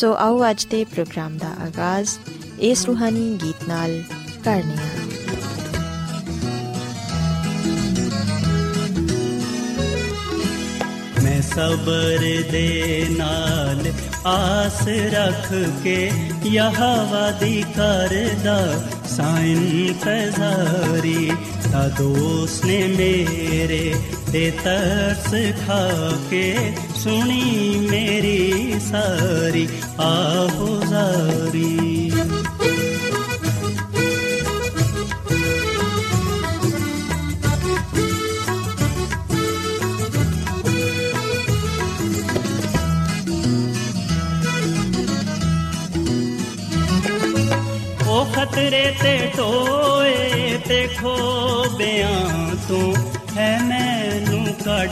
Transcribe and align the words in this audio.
ਸੋ 0.00 0.14
ਆਓ 0.14 0.50
ਅੱਜ 0.50 0.66
ਦੇ 0.66 0.84
ਪ੍ਰੋਗਰਾਮ 0.84 1.38
ਦਾ 1.38 1.48
ਆਗਾਜ਼ 1.48 2.10
ਇਸ 2.60 2.86
ਰੂਹਾਨੀ 2.86 3.38
ਗੀਤ 3.42 3.68
ਨਾਲ 3.68 4.02
ਕਰਨੇ 4.44 4.74
ਆ 4.74 4.86
ਮੈਂ 11.22 11.42
ਸਬਰ 11.42 12.42
ਦੇ 12.52 13.06
ਨਾਲ 13.10 13.92
ਆਸ 14.26 14.88
ਰੱਖ 14.88 15.54
ਕੇ 15.84 16.10
ਯਹਵਾ 16.46 17.30
ਦੀ 17.30 17.64
ਕਰਦਾ 17.76 18.88
ਸਾਇਨ 19.08 19.94
ਫਜ਼ਾਰੀ, 19.94 21.32
ਤਾ 21.72 21.88
ਦੋਸਤ 21.88 22.64
ਨੇ 22.64 22.94
ਮੇਰੇ 22.98 23.94
ਤੇ 24.32 24.50
ਤਰਸ 24.64 25.30
ਖਾ 25.58 25.88
ਕੇ 26.30 26.72
ਸੁਣੀ 26.94 27.78
ਮੇਰੀ 27.90 28.80
ਸਾਰੀ 28.80 29.68
ਆਹੋਜ਼ਾਰੀ 30.00 32.10
ਉਹ 48.08 48.26
ਖਤਰੇ 48.34 48.84
ਤੇ 49.02 49.18
ਟੋਏ 49.36 50.58
ਤੇ 50.68 50.86
ਖੋਬਿਆਂ 51.00 52.56
ਤੂੰ 52.68 52.94
ਹੈ 53.36 53.77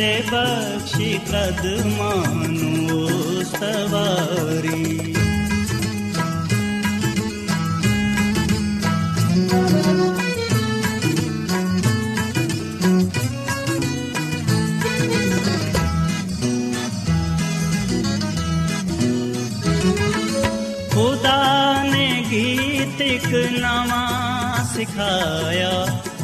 ਤੇ 0.00 0.22
ਬਖਸ਼ੀ 0.26 1.12
ਕਦਮਾਂ 1.26 2.48
ਨੂੰ 2.48 3.08
ਸਵਾਰੀ 3.44 5.12
ਖੁਦਾ 20.92 21.82
ਨੇ 21.82 22.08
ਗੀਤ 22.30 23.00
ਇੱਕ 23.00 23.34
ਨਵਾਂ 23.58 24.64
ਸਿਖਾਇਆ 24.74 25.70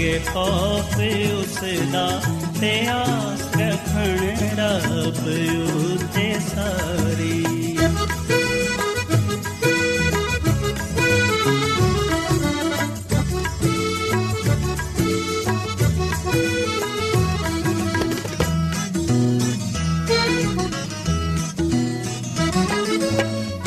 ਮੰਨਣਗੇ 0.00 0.20
ਖੌਫ 0.32 0.94
ਉਸ 1.34 1.58
ਦਾ 1.92 2.22
ਤੇ 2.60 2.86
ਆਸ 2.86 3.42
ਰੱਖਣ 3.56 4.16
ਰੱਬ 4.58 5.26
ਉਤੇ 5.92 6.34
ਸਾਰੀ। 6.48 7.44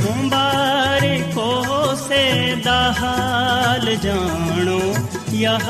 ਮੁਬਾਰਕੋ 0.01 1.49
ਹਾਲ 2.99 3.95
ਜਾਣੋ। 3.95 4.81
ਯਹ 5.33 5.69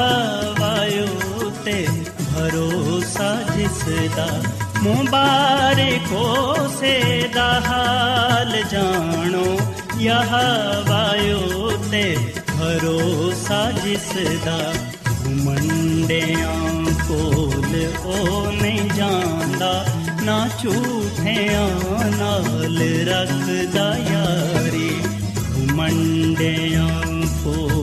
ਵਾਯੂ 0.60 1.50
ਤੇ 1.66 1.86
ਭਰੋਸਾ 2.20 3.34
ਜਿਸ 3.58 3.84
ਦਾ 4.18 4.28
ਮੁਬਾਰਕੋ 4.84 6.56
ਸੇ 6.80 7.00
ਦਾ 7.36 7.48
ਹਾਲ 7.68 8.62
ਜਾਣੋ 8.72 9.46
ਯਹ 10.00 10.34
ਵਾਯੂ 10.90 11.72
ਤੇ 11.92 12.04
ਭਰੋਸਾ 12.52 13.62
ਜਿਸ 13.84 14.12
ਦਾ 14.46 14.58
ਘੁਮੰਡਿਆਂ 15.26 16.58
ਕੋਲ 17.08 17.76
ਉਹ 18.06 18.52
ਨਹੀਂ 18.52 18.90
ਜਾਂਦਾ 18.90 19.86
ਨਾ 20.24 20.48
ਝੂਠਿਆਂ 20.64 21.70
ਨਾਲ 22.18 22.78
ਰੱਖਦਾ 23.08 23.88
ਯਾਰੀ 24.12 24.90
ਘੁਮੰਡਿਆਂ 25.50 26.90
ਕੋਲ 27.44 27.83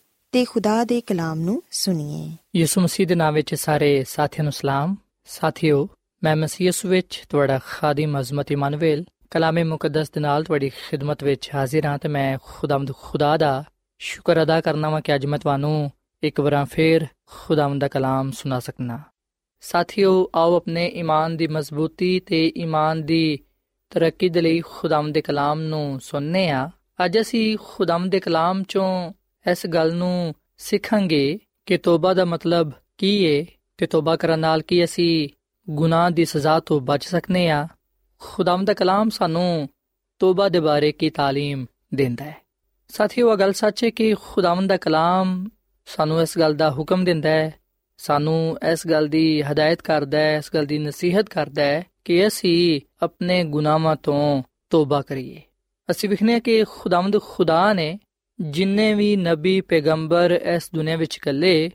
ਤੇ 0.31 0.45
ਖੁਦਾ 0.45 0.83
ਦੇ 0.83 1.01
ਕਲਾਮ 1.01 1.39
ਨੂੰ 1.39 1.63
ਸੁਣੀਏ। 1.71 2.37
ਯਿਸੂ 2.59 2.81
ਮਸੀਹ 2.81 3.07
ਦੇ 3.07 3.15
ਨਾਮ 3.15 3.33
ਵਿੱਚ 3.33 3.55
ਸਾਰੇ 3.55 4.03
ਸਾਥੀਆਂ 4.03 4.43
ਨੂੰ 4.43 4.53
ਸਲਾਮ। 4.53 4.95
ਸਾਥਿਓ, 5.25 5.89
ਮੈਂ 6.23 6.35
ਮਸੀਹ 6.35 6.65
ਯਿਸੂ 6.65 6.89
ਵਿੱਚ 6.89 7.23
ਤੁਹਾਡਾ 7.29 7.59
ਖਾਦਮ 7.65 8.19
ਅਜ਼ਮਤ 8.19 8.51
ਇਮਨੁਅਲ, 8.51 9.03
ਕਲਾਮੇ 9.31 9.63
ਮੁਕੱਦਸ 9.63 10.11
ਦੇ 10.11 10.19
ਨਾਲ 10.19 10.43
ਤੁਹਾਡੀ 10.43 10.69
ਖਿਦਮਤ 10.69 11.23
ਵਿੱਚ 11.23 11.49
ਹਾਜ਼ਰ 11.55 11.85
ਹਾਂ 11.85 11.97
ਤੇ 11.97 12.09
ਮੈਂ 12.09 12.37
ਖੁਦਾਵੰਦ 12.43 12.91
ਖੁਦਾ 12.95 13.37
ਦਾ 13.37 13.63
ਸ਼ੁਕਰ 13.99 14.43
ਅਦਾ 14.43 14.61
ਕਰਨਾ 14.61 14.89
ਵਾਂ 14.89 15.01
ਕਿ 15.01 15.15
ਅੱਜ 15.15 15.25
ਮੈਂ 15.25 15.39
ਤੁਹਾਨੂੰ 15.39 15.91
ਇੱਕ 16.23 16.39
ਵਾਰ 16.39 16.65
ਫੇਰ 16.65 17.07
ਖੁਦਾਵੰਦ 17.25 17.81
ਦਾ 17.81 17.87
ਕਲਾਮ 17.87 18.31
ਸੁਣਾ 18.31 18.59
ਸਕਣਾ 18.59 18.99
ਸਾਥੀਓ, 19.61 20.29
ਆਓ 20.35 20.55
ਆਪਣੇ 20.55 20.87
ਈਮਾਨ 20.87 21.37
ਦੀ 21.37 21.47
ਮਜ਼ਬੂਤੀ 21.47 22.19
ਤੇ 22.19 22.53
ਈਮਾਨ 22.57 23.05
ਦੀ 23.05 23.39
ਤਰੱਕੀ 23.89 24.29
ਦੇ 24.29 24.41
ਲਈ 24.41 24.61
ਖੁਦਾਵੰਦ 24.61 25.13
ਦੇ 25.13 25.21
ਕਲਾਮ 25.21 25.61
ਨੂੰ 25.61 25.99
ਸੁਣਨੇ 26.03 26.49
ਆ। 26.49 26.69
ਅੱਜ 27.05 27.19
ਅਸੀਂ 27.19 27.57
ਖੁਦਾਵੰਦ 27.63 28.11
ਦੇ 28.11 28.19
ਕਲਾਮ 28.19 28.63
ਚੋਂ 28.63 29.13
ਇਸ 29.46 29.66
ਗੱਲ 29.66 29.94
ਨੂੰ 29.94 30.34
ਸਿੱਖਾਂਗੇ 30.58 31.38
ਕਿ 31.66 31.76
ਤੋਬਾ 31.76 32.14
ਦਾ 32.14 32.24
ਮਤਲਬ 32.24 32.72
ਕੀ 32.98 33.12
ਹੈ 33.26 33.44
ਤੇ 33.78 33.86
ਤੋਬਾ 33.86 34.16
ਕਰਨ 34.16 34.38
ਨਾਲ 34.38 34.62
ਕੀ 34.62 34.84
ਅਸੀਂ 34.84 35.28
ਗੁਨਾਹ 35.68 36.10
ਦੀ 36.10 36.24
ਸਜ਼ਾ 36.24 36.60
ਤੋਂ 36.60 36.80
ਬਚ 36.80 37.04
ਸਕਨੇ 37.04 37.50
ਆ 37.50 37.66
ਖੁਦਾਵੰਦ 38.18 38.66
ਦਾ 38.66 38.74
ਕਲਾਮ 38.74 39.08
ਸਾਨੂੰ 39.08 39.68
ਤੋਬਾ 40.18 40.48
ਦੇ 40.48 40.60
ਬਾਰੇ 40.60 40.92
ਕੀ 40.92 41.10
تعلیم 41.20 41.66
ਦਿੰਦਾ 41.94 42.24
ਹੈ 42.24 42.36
ਸਾਥੀਓ 42.88 43.32
ਇਹ 43.32 43.36
ਗੱਲ 43.36 43.52
ਸੱਚ 43.52 43.84
ਹੈ 43.84 43.90
ਕਿ 43.90 44.14
ਖੁਦਾਵੰਦ 44.14 44.68
ਦਾ 44.68 44.76
ਕਲਾਮ 44.76 45.48
ਸਾਨੂੰ 45.86 46.22
ਇਸ 46.22 46.38
ਗੱਲ 46.38 46.54
ਦਾ 46.54 46.70
ਹੁਕਮ 46.70 47.04
ਦਿੰਦਾ 47.04 47.28
ਹੈ 47.28 47.52
ਸਾਨੂੰ 47.98 48.58
ਇਸ 48.72 48.86
ਗੱਲ 48.86 49.08
ਦੀ 49.08 49.42
ਹਦਾਇਤ 49.42 49.82
ਕਰਦਾ 49.82 50.18
ਹੈ 50.18 50.36
ਇਸ 50.36 50.50
ਗੱਲ 50.54 50.66
ਦੀ 50.66 50.78
ਨਸੀਹਤ 50.78 51.28
ਕਰਦਾ 51.28 51.62
ਹੈ 51.62 51.84
ਕਿ 52.04 52.26
ਅਸੀਂ 52.26 52.80
ਆਪਣੇ 53.02 53.44
ਗੁਨਾਹਾਂ 53.44 53.96
ਤੋਂ 53.96 54.42
ਤੋਬਾ 54.70 55.02
ਕਰੀਏ 55.02 55.42
ਅਸੀਂ 55.90 56.08
ਵਿਖਨੇ 56.08 56.40
ਕਿ 56.40 56.64
ਖੁਦਾਵੰਦ 56.64 57.18
ਖੁਦਾ 57.20 57.72
ਨੇ 57.72 57.98
ਜਿੰਨੇ 58.41 58.93
ਵੀ 58.93 59.15
ਨਬੀ 59.15 59.61
ਪੈਗੰਬਰ 59.61 60.39
ਇਸ 60.55 60.69
ਦੁਨੀਆਂ 60.75 60.97
ਵਿੱਚ 60.97 61.17
ਕੱਲੇ 61.17 61.71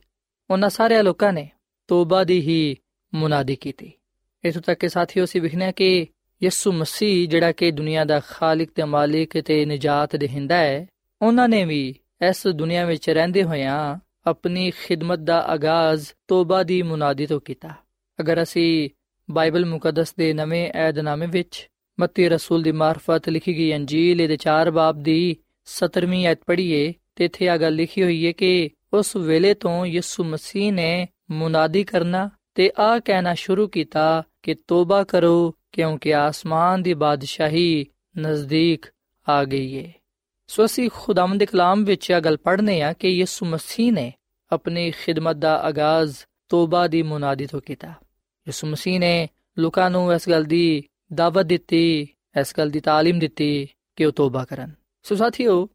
ਉਹਨਾਂ 0.50 0.70
ਸਾਰੇ 0.70 1.02
ਲੋਕਾਂ 1.02 1.32
ਨੇ 1.32 1.50
ਤੋਬਾ 1.88 2.24
ਦੀ 2.24 2.40
ਹੀ 2.40 2.76
ਮੁਨਾਦੀ 3.14 3.56
ਕੀਤੀ। 3.56 3.92
ਇਥੋਂ 4.44 4.62
ਤੱਕ 4.62 4.80
ਕਿ 4.80 4.88
ਸਾਥੀਓ, 4.88 5.24
ਅਸੀਂ 5.24 5.42
ਵਿਖਨੇ 5.42 5.72
ਕਿ 5.72 6.06
ਯਿਸੂ 6.42 6.72
ਮਸੀਹ, 6.72 7.28
ਜਿਹੜਾ 7.28 7.52
ਕਿ 7.52 7.70
ਦੁਨੀਆ 7.70 8.04
ਦਾ 8.04 8.20
ਖਾਲਕ 8.20 8.68
ਤੇ 8.74 8.84
ਮਾਲਿਕ 8.84 9.40
ਤੇ 9.40 9.64
ਨਜਾਤ 9.64 10.16
ਦੇਹਿੰਦਾ 10.16 10.56
ਹੈ, 10.56 10.86
ਉਹਨਾਂ 11.22 11.48
ਨੇ 11.48 11.64
ਵੀ 11.64 11.94
ਇਸ 12.28 12.46
ਦੁਨੀਆ 12.46 12.86
ਵਿੱਚ 12.86 13.10
ਰਹਿੰਦੇ 13.10 13.42
ਹੋਇਆਂ 13.42 13.98
ਆਪਣੀ 14.26 14.70
ਖਿਦਮਤ 14.70 15.18
ਦਾ 15.18 15.40
ਆਗਾਜ਼ 15.40 16.06
ਤੋਬਾ 16.28 16.62
ਦੀ 16.62 16.82
ਮੁਨਾਦੀ 16.82 17.26
ਤੋਂ 17.26 17.40
ਕੀਤਾ। 17.40 17.70
ਅਗਰ 18.20 18.42
ਅਸੀਂ 18.42 18.90
ਬਾਈਬਲ 19.30 19.66
ਮੁਕੱਦਸ 19.66 20.14
ਦੇ 20.14 20.32
ਨਵੇਂ 20.32 20.72
ਏਧਨਾਮੇ 20.88 21.26
ਵਿੱਚ 21.26 21.68
ਮੱਤੀ 22.00 22.28
ਰਸੂਲ 22.28 22.62
ਦੀ 22.62 22.72
ਮਾਰਫਤ 22.72 23.28
ਲਿਖੀ 23.28 23.56
ਗਈ 23.56 23.74
ਅੰਜੀਲ 23.74 24.28
ਦੇ 24.28 24.36
4 24.36 24.70
ਬਾਬ 24.70 25.02
ਦੀ 25.02 25.36
17ਵੀਂ 25.67 26.25
ਐਤ 26.27 26.39
ਪੜ੍ਹੀਏ 26.47 26.93
ਤੇ 27.15 27.25
ਇੱਥੇ 27.25 27.49
ਆ 27.49 27.57
ਗੱਲ 27.57 27.75
ਲਿਖੀ 27.75 28.03
ਹੋਈ 28.03 28.25
ਹੈ 28.27 28.31
ਕਿ 28.31 28.69
ਉਸ 28.93 29.15
ਵੇਲੇ 29.15 29.53
ਤੋਂ 29.53 29.85
ਯਿਸੂ 29.85 30.23
ਮਸੀਹ 30.23 30.71
ਨੇ 30.73 31.07
ਮੁਨਾਦੀ 31.31 31.83
ਕਰਨਾ 31.83 32.29
ਤੇ 32.55 32.71
ਆ 32.79 32.97
ਕਹਿਣਾ 32.99 33.33
ਸ਼ੁਰੂ 33.33 33.67
ਕੀਤਾ 33.67 34.23
ਕਿ 34.43 34.55
ਤੋਬਾ 34.67 35.03
ਕਰੋ 35.03 35.53
ਕਿਉਂਕਿ 35.71 36.13
ਆਸਮਾਨ 36.13 36.83
ਦੀ 36.83 36.93
ਬਾਦਸ਼ਾਹੀ 36.93 37.85
ਨਜ਼ਦੀਕ 38.15 38.85
ਆ 39.27 39.43
ਗਈ 39.43 39.77
ਹੈ 39.77 39.91
ਸੋ 40.49 40.65
ਅਸੀਂ 40.65 40.89
ਖੁਦਾਵੰਦ 40.93 41.39
ਦੇ 41.39 41.45
ਕਲਾਮ 41.45 41.83
ਵਿੱਚ 41.83 42.09
ਇਹ 42.11 42.21
ਗੱਲ 42.21 42.37
ਪੜ੍ਹਨੇ 42.37 42.81
ਆ 42.81 42.93
ਕਿ 42.93 43.09
ਯਿਸੂ 43.09 43.45
ਮਸੀਹ 43.45 43.91
ਨੇ 43.91 44.11
ਆਪਣੀ 44.51 44.91
ਖਿਦਮਤ 44.91 45.35
ਦਾ 45.35 45.55
ਆਗਾਜ਼ 45.57 46.15
ਤੋਬਾ 46.49 46.87
ਦੀ 46.87 47.01
ਮੁਨਾਦੀ 47.01 47.45
ਤੋਂ 47.45 47.61
ਕੀਤਾ 47.61 47.93
ਯਿਸੂ 48.47 48.67
ਮਸੀਹ 48.67 48.99
ਨੇ 48.99 49.27
ਲੋਕਾਂ 49.57 49.89
ਨੂੰ 49.89 50.13
ਇਸ 50.13 50.29
ਗੱਲ 50.29 50.43
ਦੀ 50.43 50.83
ਦਾਵਤ 51.13 51.45
ਦਿੱਤੀ 51.45 52.07
ਇਸ 52.41 52.53
ਗੱਲ 52.57 52.69
ਦੀ 52.69 52.79
تعلیم 52.79 53.19
ਦਿੱਤੀ 53.19 53.67
ਕਿ 53.95 54.05
ਉਹ 54.05 54.11
ਤੋਬਾ 54.11 54.43
ਕਰਨ 54.45 54.71
ਸੋ 55.06 55.14
ਸਾਥੀਓ, 55.14 55.68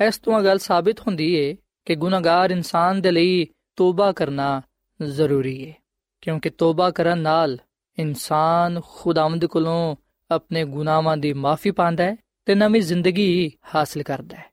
ਇਸ 0.00 0.18
ਤੋਂ 0.18 0.40
ਗੱਲ 0.42 0.58
ਸਾਬਿਤ 0.58 1.00
ਹੁੰਦੀ 1.00 1.34
ਏ 1.34 1.56
ਕਿ 1.84 1.94
ਗੁਨਾਹਗਾਰ 1.94 2.50
ਇਨਸਾਨ 2.50 3.00
ਦੇ 3.00 3.10
ਲਈ 3.10 3.46
ਤੋਬਾ 3.76 4.12
ਕਰਨਾ 4.12 4.62
ਜ਼ਰੂਰੀ 5.02 5.62
ਏ, 5.62 5.72
ਕਿਉਂਕਿ 6.20 6.50
ਤੋਬਾ 6.50 6.90
ਕਰਨ 6.90 7.18
ਨਾਲ 7.18 7.58
ਇਨਸਾਨ 7.98 8.80
ਖੁਦਾਵੰਦ 8.88 9.44
ਕੋਲੋਂ 9.44 9.96
ਆਪਣੇ 10.30 10.64
ਗੁਨਾਹਾਂ 10.64 11.16
ਦੀ 11.16 11.32
ਮਾਫੀ 11.32 11.70
ਪਾਉਂਦਾ 11.70 12.04
ਹੈ 12.04 12.16
ਤੇ 12.46 12.54
ਨਵੀਂ 12.54 12.82
ਜ਼ਿੰਦਗੀ 12.82 13.52
ਹਾਸਲ 13.74 14.02
ਕਰਦਾ 14.02 14.36
ਹੈ। 14.36 14.44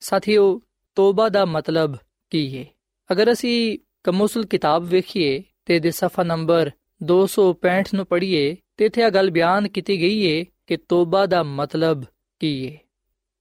ਸਾਥੀਓ, 0.00 0.60
ਤੋਬਾ 0.94 1.28
ਦਾ 1.28 1.44
ਮਤਲਬ 1.44 1.96
ਕੀ 2.30 2.58
ਹੈ 2.58 2.64
ਅਗਰ 3.12 3.32
ਅਸੀਂ 3.32 3.78
ਕਮੁਸਲ 4.04 4.46
ਕਿਤਾਬ 4.46 4.84
ਵੇਖੀਏ 4.84 5.42
ਤੇ 5.64 5.78
ਦੇ 5.78 5.90
ਸਫਾ 5.90 6.22
ਨੰਬਰ 6.22 6.70
265 7.02 7.94
ਨੂੰ 7.94 8.06
ਪੜ੍ਹੀਏ, 8.06 8.56
ਤੇ 8.76 8.84
ਇੱਥੇ 8.84 9.02
ਇਹ 9.02 9.10
ਗੱਲ 9.10 9.30
ਬਿਆਨ 9.30 9.68
ਕੀਤੀ 9.68 10.00
ਗਈ 10.00 10.18
ਹੈ 10.26 10.44
ਕਿ 10.66 10.76
ਤੋਬਾ 10.76 11.26
ਦਾ 11.26 11.42
ਮਤਲਬ 11.42 12.04
ਕੀ 12.40 12.52
ਹੈ 12.66 12.85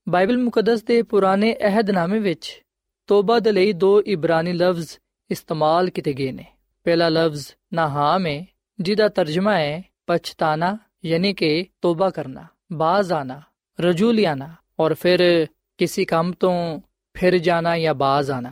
ਬਾਈਬਲ 0.10 0.38
ਮੁਕੱਦਸ 0.38 0.84
ਦੇ 0.84 1.02
ਪੁਰਾਣੇ 1.02 1.56
ਅਹਿਦਨਾਮੇ 1.62 2.20
ਵਿੱਚ 2.20 2.64
ਤੋਬਾ 3.08 3.40
ਦੇ 3.40 3.52
ਲਈ 3.52 3.74
ਦੋ 3.74 4.02
ਇਬਰਾਨੀ 4.02 4.54
ਲਫ਼ਜ਼ 4.54 4.90
ਇਸਤੇਮਾਲ 5.32 5.90
ਕੀਤੇ 5.90 6.14
ਗਏ 6.14 6.32
ਨੇ। 6.32 6.46
ਪਹਿਲਾ 6.84 7.10
ਲਫ਼ਜ਼, 7.10 7.48
ਨਾਹਾਮ 7.74 8.26
ਹੈ 8.26 8.46
ਜਿਹਦਾ 8.80 9.08
ਤਰਜਮਾ 9.08 9.58
ਹੈ 9.58 9.84
ਪਛਤਾਨਾ, 10.08 10.78
ਯਾਨੀ 11.06 11.34
ਕਿ 11.34 11.66
ਤੋਬਾ 11.82 12.10
ਕਰਨਾ, 12.10 12.46
ਬਾਜ਼ 12.74 13.14
ਆਣਾ 13.14 13.42
ਰਜੂ 13.80 14.12
ਲਿਆਣਾ 14.12 14.56
ਔਰ 14.80 14.94
ਫਿਰ 14.94 15.48
ਕਿਸੇ 15.78 16.06
ਕੰਮ 16.06 16.32
ਤੋਂ 16.32 16.82
ਫਿਰ 17.14 17.38
ਜਾਣਾ 17.38 17.78
ਜਾਂ 17.78 17.94
ਬਾਜ਼ 17.94 18.32
ਆਣਾ। 18.32 18.52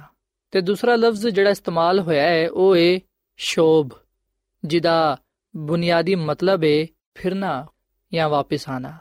ਤੇ 0.52 0.62
ਦੂਸਰਾ 0.62 0.96
ਲਫ਼ਜ਼ 0.96 1.28
ਜਿਹੜਾ 1.28 1.50
ਇਸਤੇਮਾਲ 1.50 2.00
ਹੋਇਆ 2.00 2.24
ਹੈ, 2.24 2.50
ਉਹ 2.50 2.76
ਹੈ 2.78 3.00
ਸ਼ੋਭ, 3.38 3.90
ਜਿਹਦਾ 4.66 5.18
ਬੁਨਿਆਦੀ 5.56 6.16
ਮਤਲਬ 6.16 6.64
ਹੈ 6.64 6.88
ਫਿਰਨਾ 7.14 7.68
ਜਾਂ 8.14 8.30
ਵਾਪਸ 8.30 8.70
ਆਣਾ। 8.70 8.98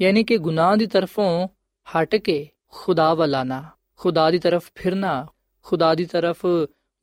ਯਾਨੀ 0.00 0.24
ਕਿ 0.24 0.38
ਗੁਨਾਹ 0.38 0.76
ਦੀ 0.76 0.86
ਤਰਫੋਂ 0.86 1.48
ਹਟ 1.86 2.16
ਕੇ 2.16 2.48
ਖੁਦਾ 2.70 3.14
ਵੱਲ 3.14 3.34
ਆਣਾ 3.34 3.62
ਖੁਦਾ 3.96 4.30
ਦੀ 4.30 4.38
ਤਰਫ 4.38 4.70
ਫਿਰਨਾ, 4.74 5.26
ਖੁਦਾ 5.62 5.94
ਦੀ 5.94 6.04
ਤਰਫ 6.04 6.46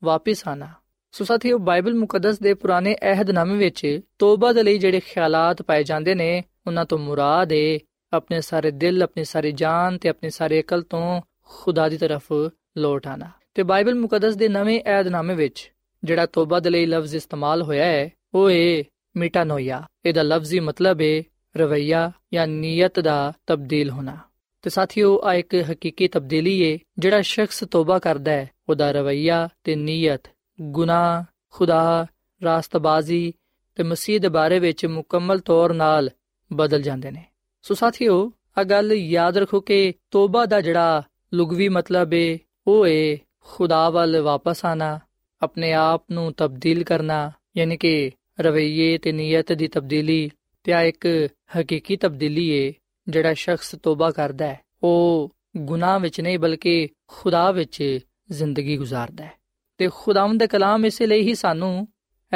ਵਾਪਸ 0.02 0.42
ਆਣਾ 0.48 0.68
ਸੋ 1.14 1.24
ਸਾਥੀਓ, 1.24 1.58
ਬਾਈਬਲ 1.58 1.94
ਮੁਕੱਦਸ 1.94 2.38
ਦੇ 2.38 2.54
ਪੁਰਾਣੇ 2.54 2.94
ਅਹਿਦਨਾਮੇ 3.02 3.56
ਵਿੱਚ 3.56 4.00
ਤੋਬਾ 4.18 4.52
ਦੇ 4.52 4.62
ਲਈ 4.62 4.78
ਜਿਹੜੇ 4.78 5.00
ਖਿਆਲਾਤ 5.00 5.62
ਪਾਏ 5.62 5.84
ਜਾਂਦੇ 5.84 6.14
ਨੇ, 6.14 6.42
ਉਹਨਾਂ 6.66 6.84
ਤੋਂ 6.84 6.98
ਮੁਰਾਦ 6.98 7.52
ਹੈ 7.52 7.78
ਆਪਣੇ 8.12 8.40
ਸਾਰੇ 8.40 8.70
ਦਿਲ, 8.70 9.02
ਆਪਣੀ 9.02 9.24
ਸਾਰੀ 9.24 9.52
ਜਾਨ 9.52 9.98
ਤੇ 9.98 10.08
ਆਪਣੀ 10.08 10.30
ਸਾਰੀ 10.30 10.60
ਅਕਲ 10.60 10.82
ਤੋਂ 10.82 11.20
ਖੁਦਾ 11.48 11.88
ਦੀ 11.88 11.98
ਤਰਫ 11.98 12.32
ਲੌਟ 12.76 13.06
ਆਣਾ 13.06 13.30
ਤੇ 13.54 13.62
ਬਾਈਬਲ 13.62 13.94
ਮੁਕੱਦਸ 13.94 14.34
ਦੇ 14.36 14.48
ਨਵੇਂ 14.48 14.80
ਏਧਨਾਮੇ 14.88 15.34
ਵਿੱਚ 15.34 15.72
ਜਿਹੜਾ 16.04 16.26
ਤੋਬਾ 16.26 16.60
ਦੇ 16.60 16.70
ਲਈ 16.70 16.86
ਲਫ਼ਜ਼ 16.86 17.14
ਇਸਤੇਮਾਲ 17.16 17.62
ਹੋਇਆ 17.62 17.84
ਹੈ, 17.84 18.10
ਉਹ 18.34 18.50
ਹੈ 18.50 18.82
ਮਿਟਾਨੋਇਆ 19.16 19.82
ਇਹਦਾ 20.04 20.22
ਲਫ਼ਜ਼ੀ 20.22 20.60
ਮਤਲਬ 20.60 21.00
ਹੈ 21.00 21.22
ਰਵਈਆ 21.56 22.10
ਜਾਂ 22.34 22.46
ਨੀਅਤ 22.46 23.00
ਦਾ 23.00 23.32
ਤਬਦੀਲ 23.46 23.90
ਹੋਣਾ। 23.90 24.16
ਤੇ 24.62 24.70
ਸਾਥੀਓ, 24.70 25.20
ਆ 25.24 25.34
ਇੱਕ 25.34 25.54
ਹਕੀਕੀ 25.72 26.08
ਤਬਦੀਲੀ 26.08 26.72
ਹੈ 26.72 26.78
ਜਿਹੜਾ 26.98 27.20
ਸ਼ਖਸ 27.20 27.64
ਤੋਬਾ 27.70 27.98
ਕਰਦਾ 27.98 28.32
ਹੈ। 28.32 28.50
ਉਹਦਾ 28.68 28.92
ਰਵਈਆ 28.92 29.48
ਤੇ 29.64 29.74
ਨੀਅਤ, 29.74 30.20
ਗੁਨਾਹ, 30.60 31.24
ਖੁਦਾ, 31.50 32.06
ਰਾਸਤਬਾਜ਼ੀ 32.44 33.32
ਤੇ 33.74 33.82
ਮਸੀਹ 33.82 34.20
ਦੇ 34.20 34.28
ਬਾਰੇ 34.28 34.58
ਵਿੱਚ 34.58 34.86
ਮੁਕੰਮਲ 34.86 35.38
ਤੌਰ 35.38 35.72
ਨਾਲ 35.72 36.10
ਬਦਲ 36.52 36.82
ਜਾਂਦੇ 36.82 37.10
ਨੇ। 37.10 37.24
ਸੋ 37.62 37.74
ਸਾਥੀਓ, 37.74 38.32
ਆ 38.58 38.62
ਗੱਲ 38.62 38.92
ਯਾਦ 38.92 39.38
ਰੱਖੋ 39.38 39.60
ਕਿ 39.60 39.94
ਤੋਬਾ 40.10 40.46
ਦਾ 40.46 40.60
ਜਿਹੜਾ 40.60 41.02
ਲੁਗਵੀ 41.34 41.68
ਮਤਲਬ 41.68 42.12
ਹੈ 42.12 42.38
ਉਹ 42.66 42.86
ਹੈ 42.86 43.18
ਖੁਦਾ 43.40 43.90
ਵੱਲ 43.90 44.20
ਵਾਪਸ 44.20 44.64
ਆਣਾ, 44.64 45.00
ਆਪਣੇ 45.42 45.72
ਆਪ 45.72 46.04
ਨੂੰ 46.10 46.32
ਤਬਦੀਲ 46.32 46.84
ਕਰਨਾ, 46.84 47.32
ਯਾਨੀ 47.56 47.76
ਕਿ 47.76 48.10
ਰਵਈਏ 48.40 48.98
ਤੇ 48.98 49.12
ਨੀਅਤ 49.12 49.52
ਦੀ 49.52 49.68
ਤਬਦੀਲੀ 49.68 50.30
ਤੇ 50.64 50.72
ਆ 50.72 50.82
ਇੱਕ 50.82 51.28
ਹਕੀਕੀ 51.58 51.96
ਤਬਦੀਲੀ 51.96 52.66
ਹੈ 52.66 52.72
ਜਿਹੜਾ 53.10 53.34
ਸ਼ਖਸ 53.34 53.74
ਤੋਬਾ 53.82 54.10
ਕਰਦਾ 54.10 54.46
ਹੈ, 54.46 54.60
ਉਹ 54.82 55.34
ਗੁਨਾਹ 55.56 56.00
ਵਿੱਚ 56.00 56.20
ਨਹੀਂ, 56.20 56.38
ਬਲਕਿ 56.38 56.88
ਖੁਦਾ 57.08 57.50
ਵਿੱਚ 57.50 57.98
ਜ਼ਿੰਦਗੀ 58.30 58.76
ਗੁਜ਼ਾਰਦਾ 58.76 59.24
ਹੈ। 59.24 59.32
ਤੇ 59.78 59.88
ਖੁਦਾਵੰਦ 59.94 60.40
ਦਾ 60.40 60.46
ਕਲਾਮ 60.46 60.86
ਇਸੇ 60.86 61.06
ਲਈ 61.06 61.22
ਹੀ 61.22 61.34
ਸਾਨੂੰ 61.34 61.88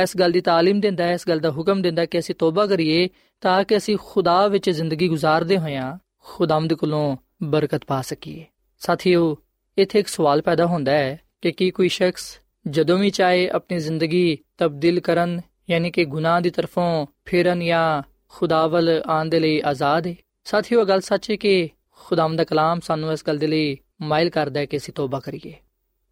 ਇਸ 0.03 0.17
ਗੱਲ 0.17 0.33
ਦੀ 0.33 0.39
تعلیم 0.39 0.81
ਦਿੰਦਾ 0.81 1.05
ਹੈ, 1.05 1.13
ਇਸ 1.13 1.29
ਗੱਲ 1.29 1.39
ਦਾ 1.39 1.51
ਹੁਕਮ 1.51 1.83
ਦਿੰਦਾ 1.83 2.07
ਕਿ 2.07 2.19
ਅਸੀਂ 2.19 2.35
ਤੋਬਾ 2.35 2.67
ਕਰੀਏ 2.67 3.09
ਤਾਂ 3.41 3.65
ਕਿ 3.65 3.77
ਅਸੀਂ 3.77 3.97
ਖੁਦਾ 4.03 4.47
ਵਿੱਚ 4.47 4.71
ਜ਼ਿੰਦਗੀ 4.71 5.09
ਗੁਜ਼ਾਰਦੇ 5.09 5.59
ਹੋਇਆਂ 5.59 5.99
ਖੁਦਾਵੰਦ 6.25 6.75
ਕੋਲੋਂ 6.75 7.17
ਬਰਕਤ 7.43 7.85
ਪਾ 7.85 8.03
ਸਕੀਏ। 8.03 8.45
ਸਾਥੀਓ, 8.79 9.37
ਇੱਥੇ 9.79 9.99
ਇੱਕ 9.99 10.09
ਸਵਾਲ 10.09 10.43
ਪੈਦਾ 10.43 10.67
ਹੁੰਦਾ 10.67 10.93
ਹੈ 10.93 11.21
ਕਿ 11.43 11.53
ਕੀ 11.53 11.71
ਕੋਈ 11.71 11.89
ਸ਼ਖਸ 11.89 12.39
ਜਦੋਂ 12.69 12.99
ਵੀ 12.99 13.11
ਚਾਹੇ 13.11 13.49
ਆਪਣੀ 13.49 13.79
ਜ਼ਿੰਦਗੀ 13.79 14.39
ਤਬਦੀਲ 14.59 15.01
ਕਰਨ, 15.01 15.41
ਯਾਨੀ 15.71 15.91
ਕਿ 15.91 16.05
ਗੁਨਾਹ 16.05 16.41
ਦੀ 16.41 16.51
ਤਰਫੋਂ 16.51 17.07
ਫੇਰਨ 17.25 17.65
ਜਾਂ 17.65 18.03
ਖੁਦਾਵਲ 18.29 19.03
ਆਉਣ 19.07 19.29
ਦੇ 19.29 19.41
ਲਈ 19.41 19.63
ਆਜ਼ਾਦ 19.65 20.07
ਹੈ 20.07 20.15
ਸਾਥੀਓ 20.45 20.85
ਗੱਲ 20.85 21.01
ਸੱਚ 21.01 21.31
ਹੈ 21.31 21.37
ਕਿ 21.37 21.69
ਖੁਦਾਮ 21.91 22.37
ਦਾ 22.37 22.45
ਕਲਾਮ 22.45 22.81
ਸਾਨੂੰ 22.81 23.13
ਇਸ 23.13 23.25
ਗੱਲ 23.27 23.39
ਦੇ 23.39 23.47
ਲਈ 23.47 23.77
ਮਾਇਲ 24.01 24.31
ਕਰਦਾ 24.31 24.61
ਹੈ 24.61 24.67
ਕਿ 24.67 24.77
ਅਸੀਂ 24.77 24.95
ਤੋਬਾ 24.95 25.21
ਕਰੀਏ। 25.21 25.53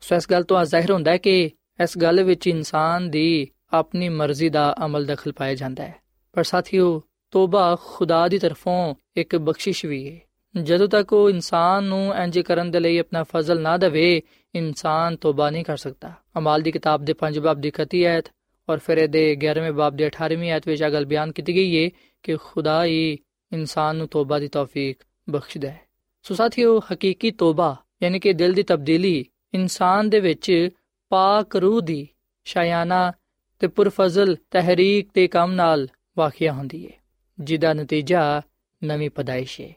ਸੋ 0.00 0.16
ਇਸ 0.16 0.30
ਗੱਲ 0.30 0.42
ਤੋਂ 0.42 0.64
ਜ਼ਾਹਿਰ 0.64 0.90
ਹੁੰਦਾ 0.90 1.10
ਹੈ 1.10 1.16
ਕਿ 1.16 1.50
ਇਸ 1.82 1.98
ਗੱਲ 1.98 2.22
ਵਿੱਚ 2.22 2.46
ਇਨਸਾਨ 2.46 3.10
ਦੀ 3.10 3.48
ਆਪਣੀ 3.72 4.08
ਮਰਜ਼ੀ 4.08 4.48
ਦਾ 4.48 4.76
ਅਮਲ 4.84 5.06
ਦਖਲ 5.06 5.32
ਪਾਇਆ 5.32 5.54
ਜਾਂਦਾ 5.54 5.82
ਹੈ। 5.82 5.94
ਪਰ 6.32 6.44
ਸਾਥੀਓ, 6.44 7.02
ਤੋਬਾ 7.30 7.76
ਖੁਦਾ 7.84 8.28
ਦੀ 8.28 8.38
ਤਰਫੋਂ 8.38 8.94
ਇੱਕ 9.16 9.36
ਬਖਸ਼ਿਸ਼ 9.36 9.86
ਵੀ 9.86 10.08
ਹੈ। 10.08 10.20
ਜਦੋਂ 10.62 10.88
ਤੱਕ 10.88 11.12
ਉਹ 11.12 11.30
ਇਨਸਾਨ 11.30 11.84
ਨੂੰ 11.84 12.14
ਇੰਜ 12.14 12.38
ਕਰਨ 12.38 12.70
ਦੇ 12.70 12.80
ਲਈ 12.80 12.98
ਆਪਣਾ 12.98 13.22
ਫਜ਼ਲ 13.22 13.60
ਨਾ 13.60 13.76
ਦੇਵੇ, 13.76 14.22
ਇਨਸਾਨ 14.54 15.16
ਤੋਬਾ 15.16 15.50
ਨਹੀਂ 15.50 15.64
ਕਰ 15.64 15.76
ਸਕਦਾ। 15.76 16.12
ਅਮਾਲ 16.38 16.60
ਦੀ 16.60 16.72
ਕਿਤਾਬ 16.72 17.04
ਦੇ 17.04 17.12
5 17.12 17.38
ਬਾਬ 17.38 17.60
ਦੀ 17.60 17.70
31 17.70 18.04
ਐਤ 18.04 18.24
ਔਰ 18.68 18.78
ਫਿਰ 18.78 18.98
ਇਹਦੇ 18.98 19.36
11ਵੇਂ 19.36 19.72
ਬਾਬ 19.72 19.96
ਦੇ 19.96 20.06
18ਵੀਂ 20.06 20.52
ਐਤ 20.52 20.68
ਵਿੱਚ 20.68 20.84
ਅਗਲ 20.84 21.04
ਬਿਆਨ 21.04 21.32
ਕੀਤੀ 21.32 21.54
ਗਈ 21.54 21.84
ਹੈ 21.84 21.90
ਕਿ 22.22 22.36
ਖੁਦਾ 22.36 22.84
ਹੀ 22.84 23.18
ਇਨਸਾਨ 23.52 23.96
ਨੂੰ 23.96 24.08
ਤੋਬਾ 24.08 24.38
ਦੀ 24.38 24.48
ਤੌਫੀਕ 24.48 24.98
ਬਖਸ਼ਦਾ 25.30 25.70
ਹੈ। 25.70 25.80
ਸੋ 26.22 26.34
ਸਾਥੀਓ, 26.34 26.80
ਹਕੀਕੀ 26.92 27.30
ਤੋਬਾ 27.30 27.76
ਯਾਨੀ 28.02 28.20
ਕਿ 28.20 28.32
ਦਿਲ 28.32 28.52
ਦੀ 28.52 28.62
ਤਬਦੀਲੀ 28.62 29.24
ਇਨਸਾਨ 29.54 30.10
ਦੇ 30.10 30.20
ਵਿੱਚ 30.20 30.70
ਪਾਕ 31.08 31.56
ਰੂਹ 31.56 31.80
ਦੀ 31.80 32.08
ਸ਼ਾਇਆਨਾ 32.44 33.12
ਤੇ 33.58 33.66
ਪੁਰਫਜ਼ਲ 33.66 34.36
ਤਹਿਰੀਕ 34.50 35.10
ਤੇ 35.14 35.26
ਕੰਮ 35.28 35.52
ਨਾਲ 35.52 35.88
ਵਾਕਿਆ 36.18 36.52
ਹੁੰਦੀ 36.52 36.86
ਹੈ, 36.86 36.92
ਜਿਹਦਾ 37.40 37.72
ਨਤੀਜਾ 37.72 38.42
ਨਵੀਂ 38.84 39.10
ਪਦਾਇਸ਼ 39.10 39.60
ਹੈ। 39.60 39.70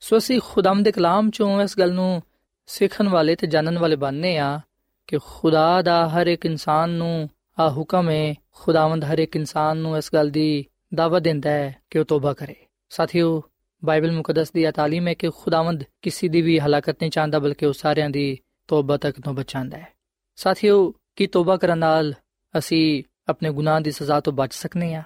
ਸੋ 0.00 0.18
ਅਸੀਂ 0.18 0.40
ਖੁਦਾਮ 0.44 0.82
ਦੇ 0.82 0.92
ਕਲਾਮ 0.92 1.30
ਚੋਂ 1.30 1.62
ਇਸ 1.62 1.78
ਗੱਲ 1.78 1.92
ਨੂੰ 1.92 2.22
ਸਿੱਖਣ 2.66 3.08
ਵਾਲੇ 3.08 3.36
ਤੇ 3.36 3.46
ਜਾਣਨ 3.46 3.78
ਵਾਲੇ 3.78 3.96
ਬਣਨੇ 3.96 4.38
ਆ 4.38 4.60
ਕਿ 5.06 5.18
ਖੁਦਾ 5.24 5.82
ਦਾ 5.82 6.08
ਹਰ 6.08 6.26
ਇੱਕ 6.26 6.46
ਇਨਸਾਨ 6.46 6.90
ਨੂੰ 6.90 7.28
ਆ 7.58 7.70
ਹੁਕਮ 7.70 8.10
ਹੈ, 8.10 8.34
ਖੁਦਾਵੰਦ 8.52 9.04
ਹਰ 9.04 9.18
ਇੱਕ 9.18 9.36
ਇਨਸਾਨ 9.36 9.76
ਨੂੰ 9.76 9.98
ਇਸ 9.98 10.10
ਗੱਲ 10.14 10.30
ਦੀ 10.30 10.66
ਦਾਵਤ 10.94 11.22
ਦਿੰਦਾ 11.22 11.50
ਹੈ 11.50 11.76
ਕਿ 11.90 11.98
ਉਹ 11.98 12.04
ਤੋਬਾ 12.04 12.32
ਕਰੇ। 12.32 12.56
ਸਾਥੀਓ, 12.88 13.42
ਬਾਈਬਲ 13.84 14.12
ਮੁਕੱਦਸ 14.12 14.52
ਦੀ 14.52 14.62
ਇਹ 14.62 14.72
ਤਾਲੀਮ 14.72 15.08
ਹੈ 15.08 15.14
ਕਿ 15.14 15.30
ਖੁਦਾਵੰਦ 15.30 15.84
ਕਿਸੇ 16.02 16.28
ਦੀ 16.28 16.42
ਵੀ 16.42 16.58
ਹਲਾਕਤ 16.60 16.96
ਨਹੀਂ 17.02 17.10
ਚਾਹੁੰਦਾ, 17.10 17.38
ਬਲਕਿ 17.38 17.66
ਉਹ 17.66 17.72
ਸਾਰਿਆਂ 17.72 18.10
ਦੀ 18.10 18.38
ਤੌਬਾ 18.68 18.96
ਤੱਕ 18.96 19.20
ਤੋਂ 19.20 19.32
ਬਚਾਉਂਦਾ 19.34 19.78
ਹੈ। 19.78 19.88
ਸਾਥੀਓ, 20.36 20.94
ਕੀ 21.16 21.26
ਤੋਬਾ 21.26 21.56
ਕਰਨ 21.56 21.78
ਨਾਲ 21.78 22.14
ਅਸੀਂ 22.58 23.04
ਆਪਣੇ 23.28 23.50
ਗੁਨਾਹ 23.50 23.80
ਦੀ 23.80 23.90
ਸਜ਼ਾ 23.90 24.20
ਤੋਂ 24.20 24.32
ਬਚ 24.32 24.54
ਸਕਨੇ 24.54 24.94
ਆ 24.94 25.02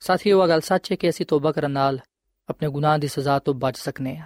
ਸਾਥੀਓ, 0.00 0.42
ਇਹ 0.42 0.48
ਗੱਲ 0.48 0.60
ਸੱਚ 0.60 0.92
ਹੈ 0.92 0.96
ਕਿ 0.96 1.08
ਅਸੀਂ 1.08 1.26
ਤੌਬਾ 1.26 1.52
ਕਰਨ 1.52 1.70
ਨਾਲ 1.70 1.98
ਆਪਣੇ 2.48 2.68
ਗੁਨਾਹ 2.68 2.98
ਦੀ 2.98 3.08
ਸਜ਼ਾ 3.08 3.38
ਤੋਂ 3.38 3.54
ਬਚ 3.54 3.78
ਸਕਨੇ 3.78 4.16
ਆ 4.16 4.24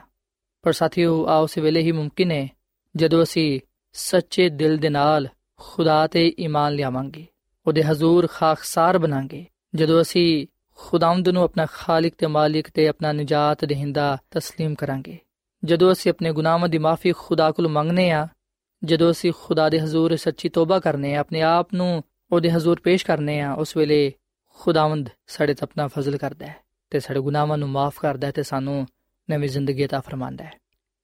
ਪਰ 0.62 0.73
ਸਾਥੀਓ 0.73 1.26
ਆ 1.26 1.37
ਉਸ 1.37 1.58
ਵੇਲੇ 1.58 1.80
ਹੀ 1.80 1.92
ਮੁਮਕਿਨ 1.92 2.30
ਹੈ 2.30 2.49
ਜਦੋਂ 2.96 3.23
ਅਸੀਂ 3.23 3.61
ਸੱਚੇ 3.92 4.49
ਦਿਲ 4.49 4.76
ਦੇ 4.76 4.88
ਨਾਲ 4.88 5.28
ਖੁਦਾ 5.58 6.06
ਤੇ 6.06 6.34
ਈਮਾਨ 6.40 6.73
ਲਿਆਵਾਂਗੇ, 6.73 7.26
ਉਹਦੇ 7.66 7.84
ਹਜ਼ੂਰ 7.84 8.26
ਖਾਕਸਾਰ 8.26 8.99
ਬਣਾਂਗੇ। 8.99 9.46
ਜਦੋਂ 9.75 10.02
ਅਸੀਂ 10.02 10.46
ਖੁਦਾਵੰਦ 10.75 11.29
ਨੂੰ 11.29 11.43
ਆਪਣਾ 11.43 11.65
ਖਾਲਕ 11.65 12.13
ਤੇ 12.17 12.27
ਮਾਲਿਕ 12.27 12.69
ਤੇ 12.69 12.88
ਆਪਣਾ 12.88 13.12
ਨਜਾਤ 13.12 13.65
ਦੇਹਿੰਦਾ 13.65 14.17
تسلیم 14.38 14.75
ਕਰਾਂਗੇ 14.77 15.17
ਜਦੋਂ 15.65 15.91
ਅਸੀਂ 15.91 16.12
ਆਪਣੇ 16.12 16.31
ਗੁਨਾਹਾਂ 16.31 16.69
ਦੀ 16.69 16.77
ਮਾਫੀ 16.77 17.12
ਖੁਦਾ 17.12 17.51
ਕੋਲ 17.51 17.67
ਮੰਗਨੇ 17.67 18.12
ਆ 18.12 18.27
ਜਦੋਂ 18.83 19.12
ਅਸੀਂ 19.12 19.33
ਖੁਦਾ 19.43 19.69
ਦੇ 19.69 19.79
ਹਜ਼ੂਰ 19.79 20.15
ਸੱਚੀ 20.15 20.50
ਤੋਬਾ 20.50 20.79
ਕਰਨੇ 20.79 21.15
ਆ 21.15 21.19
ਆਪਣੇ 21.19 21.41
ਆਪ 21.41 21.74
ਨੂੰ 21.74 22.03
ਉਹਦੇ 22.31 22.51
ਹਜ਼ੂਰ 22.51 22.79
ਪੇਸ਼ 22.79 23.05
ਕਰਨੇ 23.05 23.41
ਆ 23.41 23.53
ਉਸ 23.53 23.77
ਵੇਲੇ 23.77 24.13
ਖੁਦਾਵੰਦ 24.59 25.09
ਸਾਡੇ 25.27 25.53
ਤੇ 25.53 25.63
ਆਪਣਾ 25.63 25.88
ਫਜ਼ਲ 25.88 26.17
ਕਰਦਾ 26.17 26.45
ਹੈ 26.45 26.55
ਤੇ 26.89 27.00
ਸਾਡੇ 27.00 27.19
ਗੁਨਾਹਾਂ 27.19 27.57
ਨੂੰ 27.57 27.69
ਮਾਫ 27.69 28.00
ਕਰਦਾ 28.00 28.27
ਹੈ 28.27 28.31
ਤੇ 28.31 28.43
ਸਾਨੂੰ 28.43 28.88
ਨਵੀਂ 29.29 29.50
ਜ਼ਿੰਦਗੀ 29.50 29.86
عطا 29.86 30.01
ਫਰਮਾਂਦਾ 30.01 30.43
ਹੈ 30.43 30.51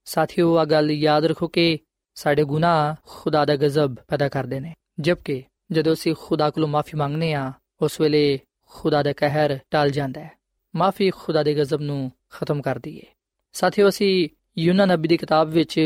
ਸਾਥੀਓ 0.05 0.57
ਆ 0.57 0.65
ਗੱਲ 0.65 0.91
ਯਾਦ 0.91 1.25
ਰੱਖੋ 1.25 1.47
ਕਿ 1.47 1.79
ਸਾਡੇ 2.15 2.43
ਗੁਨਾਹ 2.43 2.95
ਖੁਦਾ 3.05 3.45
ਦਾ 3.45 3.55
ਗਜ਼ਬ 3.55 3.95
ਪੈਦਾ 4.07 4.29
ਕਰਦੇ 4.29 4.59
ਨੇ 4.59 4.73
ਜਦਕਿ 4.99 5.43
ਜਦੋਂ 5.71 5.93
ਅਸੀਂ 5.93 6.15
ਖੁਦਾ 6.15 6.49
ਕੋਲੋਂ 6.49 6.67
ਮਾਫੀ 6.67 6.97
ਮੰਗਨੇ 6.97 7.33
ਆ 7.33 7.53
ਉਸ 7.81 8.01
ਵੇਲੇ 8.01 8.39
ਖੁਦਾ 8.70 9.02
ਦਾ 9.02 9.12
ਕਹਿਰ 9.12 9.58
ਟਲ 9.70 9.90
ਜਾਂਦਾ 9.90 10.20
ਹੈ। 10.20 10.30
ਮਾਫੀ 10.76 11.10
ਖੁਦਾ 11.10 11.42
ਦੇ 11.42 11.54
ਗਜ਼ਬ 11.54 11.80
ਨੂੰ 11.80 12.12
ਖਤਮ 12.30 12.62
ਕਰਦੀ 12.62 12.98
ਹੈ 12.98 13.06
ਸਾਥੀਓ, 13.52 13.88
ਅਸੀਂ 13.88 14.28
ਯੂਨਾ 14.58 14.86
ਨਬੀ 14.86 15.08
ਦੀ 15.08 15.16
ਕਿਤਾਬ 15.16 15.48
ਵਿੱਚ 15.48 15.78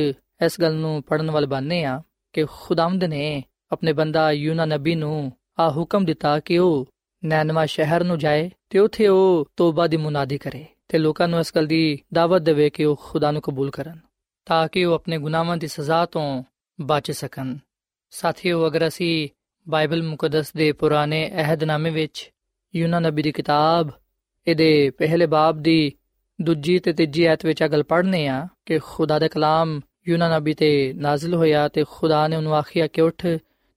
ਇਸ 0.45 0.61
ਗੱਲ 0.61 0.75
ਨੂੰ 0.75 1.03
ਪੜਨ 1.03 1.31
ਵਾਲ 1.31 1.47
ਬਣਨੇ 1.47 1.85
ਆ 1.85 2.03
ਕਿ 2.33 2.45
ਖੁਦਾਵੰਦ 2.45 3.05
ਨੇ 3.05 3.43
ਆਪਣੇ 3.73 3.93
ਬੰਦਾ 3.93 4.31
ਯੂਨਾ 4.33 4.65
ਨਬੀ 4.65 4.95
ਨੂੰ 4.95 5.33
ਆ 5.61 5.71
ਹੁਕਮ 5.71 6.05
ਦਿੱਤਾ 6.05 6.41
ਕਿ 6.41 6.59
ਉਹ 6.59 6.89
ਨੈਨਵਾ 7.25 7.67
ਸ਼ਹਿਰ 7.67 8.05
ਨੂੰ 8.05 8.19
ਜਾਏ 8.19 8.51
ਤੇ 8.71 8.79
ਉਥੇ 8.79 9.09
ਉਹ 9.09 9.49
ਤੋਬਾ 9.57 9.87
ਦੀ 9.87 9.97
ਮੁਨਾਦੀ 9.97 10.39
ਕਰੇ 10.39 10.65
ਤੇ 10.89 10.99
ਲੋਕਾਂ 10.99 11.29
ਨੂੰ 11.29 11.41
ਇਸ 11.41 11.53
ਗੱਲ 11.57 11.67
ਦੀ 11.67 11.99
ਦਾਵਤ 12.15 12.43
ਦੇਵੇ 12.43 12.71
ਕਿ 12.71 12.85
ਉਹ 12.85 13.01
ਖੁਦਾ 13.03 13.31
ਨੂੰ 13.31 13.43
ਕਬੂਲ 13.43 13.71
ਕਰਨ 13.71 13.99
ਤਾਂ 14.47 14.69
ਕਿ 14.69 14.85
ਉਹ 14.85 14.95
ਆਪਣੇ 14.95 15.19
ਗੁਨਾਹਾਂ 15.19 15.57
ਦੀ 15.57 15.67
ਸਜ਼ਾ 15.67 16.07
ਤੋਂ 16.07 16.45
ਬਚ 16.81 17.11
ਸਕਣ। 17.11 17.57
ਸਾਥੀਓ, 18.11 18.67
ਅਗਰ 18.67 18.89
ਅਸੀਂ 18.89 19.29
ਬਾਈਬਲ 19.69 20.03
ਮੁਕੱਦਸ 20.03 20.53
ਦੇ 20.53 20.73
ਪੁਰਾਣੇ 20.73 21.31
ਅਹਿਦਨਾਮੇ 21.35 21.91
ਵਿੱਚ 21.91 22.31
ਯੂਨਾ 22.75 22.99
ਨਬੀ 23.01 23.23
ਦੀ 23.23 23.33
ਕਿਤਾਬ, 23.33 23.91
ਇਹਦੇ 24.47 24.91
ਪਹਿਲੇ 24.91 25.27
ਬਾਬ 25.27 25.61
ਦੀ 25.63 25.93
ਦੂਜੀ 26.39 26.79
ਤੇ 26.79 26.93
ਤੀਜੀ 26.93 27.25
ਆਇਤ 27.25 27.45
ਵਿੱਚ 27.47 27.65
ਅਗਲ 27.65 27.83
ਪੜ੍ਹਨੇ 27.83 28.27
ਆ 28.29 28.47
ਕਿ 28.67 28.79
ਖੁਦਾ 28.79 29.19
ਦਾ 29.19 29.29
ਕਲਾਮ 29.29 29.81
ਯੂਨਾ 30.09 30.29
ਨਬੀ 30.29 30.55
ਤੇ 30.55 30.71
ਨਾਜ਼ਿਲ 30.97 31.35
ਹੋਇਆ 31.35 31.67
ਤੇ 31.69 31.85
ਖੁਦਾ 31.91 32.27
ਨੇ 32.29 32.37
ਉਹਨੂੰ 32.37 32.55
ਆਖਿਆ 32.55 32.87
ਕਿ 32.87 33.01
ਉੱਠ 33.01 33.27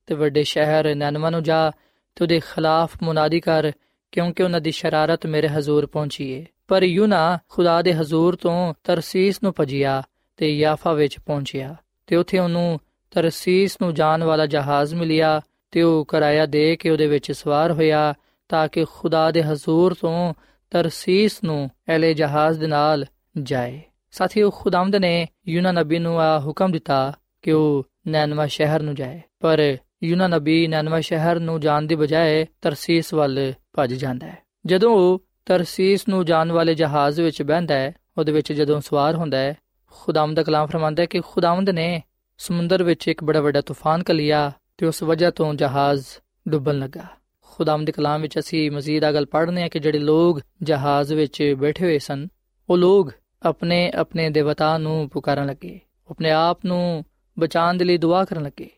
ਤੇ 0.07 0.15
ਵੱਡੇ 0.15 0.43
ਸ਼ਹਿਰ 0.43 0.95
ਨਨਵਾ 0.95 1.29
ਨੂੰ 1.29 1.43
ਜਾ 1.43 1.69
ਤੇ 2.17 2.23
ਉਹਦੇ 2.23 2.39
ਖਿਲਾਫ 2.39 2.91
ਮੁਨਾਦੀ 3.03 3.39
ਕਰ 3.39 3.71
ਕਿਉਂਕਿ 4.11 4.43
ਉਹਨਾਂ 4.43 4.61
ਦੀ 4.61 4.71
ਸ਼ਰਾਰਤ 4.71 5.25
ਮੇਰੇ 5.25 5.47
ਹਜ਼ੂਰ 5.47 5.85
ਪਹੁੰਚੀ 5.85 6.29
ਏ 6.31 6.45
ਪਰ 6.67 6.83
ਯੂਨਾ 6.83 7.39
ਖੁਦਾ 7.49 7.81
ਦੇ 7.81 7.93
ਹਜ਼ੂਰ 7.93 8.35
ਤੋਂ 8.35 8.73
ਤਰਸੀਸ 8.83 9.43
ਨੂੰ 9.43 9.53
ਭਜਿਆ 9.59 10.01
ਤੇ 10.37 10.49
ਯਾਫਾ 10.57 10.93
ਵਿੱਚ 10.93 11.19
ਪਹੁੰਚਿਆ 11.19 11.75
ਤੇ 12.07 12.15
ਉੱਥੇ 12.15 12.39
ਉਹਨੂੰ 12.39 12.79
ਤਰਸੀਸ 13.11 13.77
ਨੂੰ 13.81 13.93
ਜਾਣ 13.93 14.23
ਵਾਲਾ 14.23 14.45
ਜਹਾਜ਼ 14.45 14.93
ਮਿਲਿਆ 14.95 15.41
ਤੇ 15.71 15.81
ਉਹ 15.81 16.05
ਕਿਰਾਇਆ 16.05 16.45
ਦੇ 16.45 16.75
ਕੇ 16.75 16.89
ਉਹਦੇ 16.89 17.07
ਵਿੱਚ 17.07 17.31
ਸਵਾਰ 17.31 17.71
ਹੋਇਆ 17.71 18.13
ਤਾਂ 18.49 18.67
ਕਿ 18.67 18.85
ਖੁਦਾ 18.85 19.31
ਦੇ 19.31 19.43
ਹਜ਼ੂਰ 19.43 19.93
ਤੋਂ 19.93 20.33
ਤਰਸੀਸ 20.69 21.43
ਨੂੰ 21.43 21.69
ਐਲੇ 21.87 22.13
ਜਹਾਜ਼ 22.13 22.59
ਦੇ 22.59 22.67
ਨਾਲ 22.67 23.05
ਜਾਏ। 23.43 23.81
ਸਾਥੀਓ, 24.11 24.49
ਖੁਦਾਵੰਦ 24.49 24.95
ਨੇ 24.95 25.27
ਯੂਨਾ 25.47 25.71
ਨਬੀ 25.71 25.99
ਨੂੰ 25.99 26.21
ਆ 26.21 26.39
ਹੁਕਮ 26.39 26.71
ਦਿੱਤਾ 26.71 27.13
ਕਿ 27.41 27.51
ਉਹ 27.51 27.87
ਨੈਨਵਾ 28.07 28.47
ਸ਼ਹਿਰ 28.47 28.81
ਨੂੰ 28.81 28.95
ਜਾਏ, 28.95 29.21
ਪਰ 29.39 29.77
ਯੂਨਾ 30.03 30.27
ਨਬੀ 30.27 30.67
ਨੈਨਵਾ 30.67 30.99
ਸ਼ਹਿਰ 31.01 31.39
ਨੂੰ 31.39 31.59
ਜਾਣ 31.59 31.81
ਦੀ 31.81 31.95
ਬਜਾਏ 31.95 32.45
ਤਰਸੀਸ 32.61 33.13
ਵੱਲ 33.13 33.53
ਭੱਜ 33.73 33.93
ਜਾਂਦਾ 33.93 34.27
ਹੈ। 34.27 34.37
ਜਦੋਂ 34.65 34.91
ਉਹ 34.91 35.23
ਤਰਸੀਸ 35.45 36.07
ਨੂੰ 36.07 36.25
ਜਾਣ 36.25 36.51
ਵਾਲੇ 36.51 36.75
ਜਹਾਜ਼ 36.75 37.21
ਵਿੱਚ 37.21 37.43
ਬਹਿੰਦਾ 37.43 37.75
ਹੈ, 37.75 37.93
ਉਹਦੇ 38.17 38.31
ਵਿੱਚ 38.31 38.53
ਜਦੋਂ 38.53 38.81
ਸਵਾਰ 38.81 39.15
ਹੁੰਦਾ 39.15 39.37
ਹੈ, 39.37 39.55
ਖੁਦਾਵੰਦ 39.91 40.35
ਦਾ 40.35 40.43
ਕਲਾਮ 40.43 40.67
ਫਰਮਾਂਦਾ 40.67 41.01
ਹੈ 41.01 41.05
ਕਿ 41.05 41.21
ਖੁਦਾਵੰਦ 41.21 41.69
ਨੇ 41.69 42.03
ਸਮੁੰਦਰ 42.37 42.83
ਵਿੱਚ 42.83 43.07
ਇੱਕ 43.07 43.23
ਬੜਾ 43.23 43.41
ਵੱਡਾ 43.41 43.61
ਤੂਫਾਨ 43.61 44.03
ਕਲਿਆ 44.03 44.51
ਤੇ 44.77 44.85
ਉਸ 44.85 45.03
ਵਜ੍ਹਾ 45.03 45.31
ਤੋਂ 45.31 45.53
ਜਹਾਜ਼ 45.53 46.05
ਡੁੱਬਣ 46.47 46.79
ਲੱਗਾ। 46.79 47.16
ਖੁਦਾਮ 47.57 47.85
ਦੇ 47.85 47.91
ਕਲਾਮ 47.91 48.21
ਵਿੱਚ 48.21 48.39
ਅਸੀਂ 48.39 48.71
ਮਜ਼ੀਦ 48.71 49.03
ਆ 49.03 49.11
ਗੱਲ 49.11 49.25
ਪੜ੍ਹਨੇ 49.25 49.63
ਆ 49.63 49.67
ਕਿ 49.67 49.79
ਜਿਹੜੇ 49.79 49.99
ਲੋਕ 49.99 50.41
ਜਹਾਜ਼ 50.63 51.13
ਵਿੱਚ 51.13 51.55
ਬੈਠੇ 51.57 51.85
ਹੋਏ 51.85 51.99
ਸਨ, 51.99 52.27
ਉਹ 52.69 52.77
ਲੋਕ 52.77 53.11
ਆਪਣੇ 53.43 53.91
ਆਪਣੇ 53.95 54.29
ਦੇਵਤਾ 54.29 54.77
ਨੂੰ 54.77 55.09
ਪੁਕਾਰਨ 55.09 55.45
ਲੱਗੇ 55.45 55.79
ਆਪਣੇ 56.09 56.31
ਆਪ 56.31 56.65
ਨੂੰ 56.65 57.05
ਬਚਾਉਣ 57.39 57.77
ਦੇ 57.77 57.85
ਲਈ 57.85 57.97
ਦੁਆ 57.97 58.25
ਕਰਨ 58.25 58.43
ਲੱਗੇ। 58.43 58.69